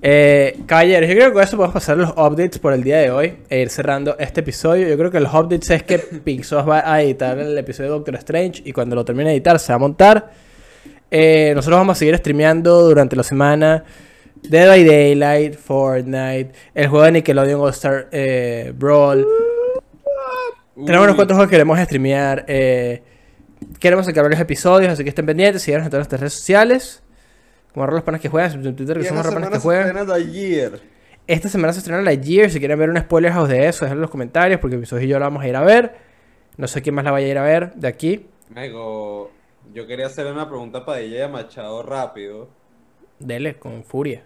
[0.00, 3.10] Eh, caballeros, yo creo que con eso podemos pasar los updates por el día de
[3.10, 4.88] hoy e ir cerrando este episodio.
[4.88, 8.14] Yo creo que los updates es que Pixos va a editar el episodio de Doctor
[8.16, 10.30] Strange y cuando lo termine de editar se va a montar.
[11.10, 13.84] Eh, nosotros vamos a seguir streameando durante la semana
[14.42, 19.26] Dead by Daylight, Fortnite, el juego de Nickelodeon All Star eh, Brawl.
[20.74, 22.44] Tenemos unos cuantos juegos que queremos streamear.
[22.48, 23.02] eh,
[23.78, 25.62] queremos sacar varios episodios, así que estén pendientes.
[25.62, 27.02] Síganos en todas nuestras redes sociales.
[27.72, 30.80] Como arroba los panas que juegan, en Twitter que somos panas semana que se juegan.
[31.26, 32.50] Esta semana se estrena la Year.
[32.50, 35.06] Si quieren ver un spoiler house de eso, déjenlo en los comentarios porque mi socio
[35.06, 35.94] y yo la vamos a ir a ver.
[36.56, 38.26] No sé quién más la vaya a ir a ver de aquí.
[38.48, 39.30] Mego,
[39.74, 42.48] yo quería hacerle una pregunta para ella Machado rápido.
[43.18, 44.22] Dele, con furia.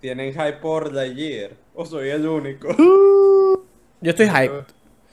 [0.00, 1.52] ¿Tienen hype por The Year?
[1.74, 2.68] ¿O soy el único?
[4.00, 4.64] Yo estoy hyped.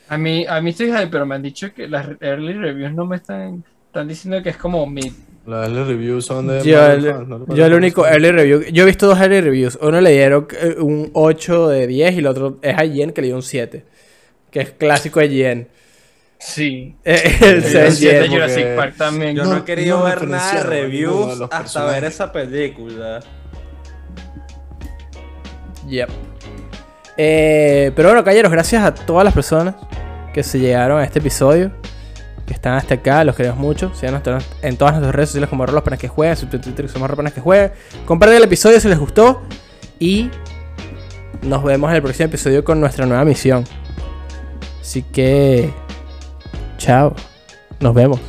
[0.10, 3.05] A mí, a mí estoy hype, pero me han dicho que las early reviews no
[3.05, 5.12] me están, están diciendo que es como mid.
[5.45, 6.62] Las early reviews son de.
[6.64, 7.55] Yo, el, fans, ¿no?
[7.55, 8.62] yo el único early review.
[8.72, 9.78] Yo he visto dos early reviews.
[9.82, 13.22] Uno le dieron eh, un 8 de 10 y el otro es a Yen que
[13.22, 13.86] le dio un 7.
[14.51, 15.68] Que es clásico de Yen.
[16.39, 16.95] Sí.
[17.03, 18.20] Eh, el El Sí, Zen sí, de Yen.
[18.22, 19.36] porque- Jurassic Park también.
[19.36, 23.20] Yo No- no, he querido no ver nada de reviews hasta ver esa película.
[25.88, 26.10] Yep.
[27.18, 29.76] Eh, pero bueno, caballeros, gracias a todas las personas
[30.34, 31.72] que se llegaron a este episodio.
[32.45, 33.91] Que están hasta acá, los queremos mucho.
[33.93, 34.22] Síganos
[34.61, 37.34] en todas- nuestras redes sociales como arroba los panas que juegan, en Twitter somos panas
[37.34, 37.72] que juegan.
[38.05, 39.41] Compartan el episodio si les gustó.
[39.99, 40.30] Y
[41.41, 43.65] nos vemos en el próximo episodio con nuestra nueva misión.
[44.80, 45.74] Así que.
[46.78, 47.13] Chao.
[47.82, 48.22] Nos vemos.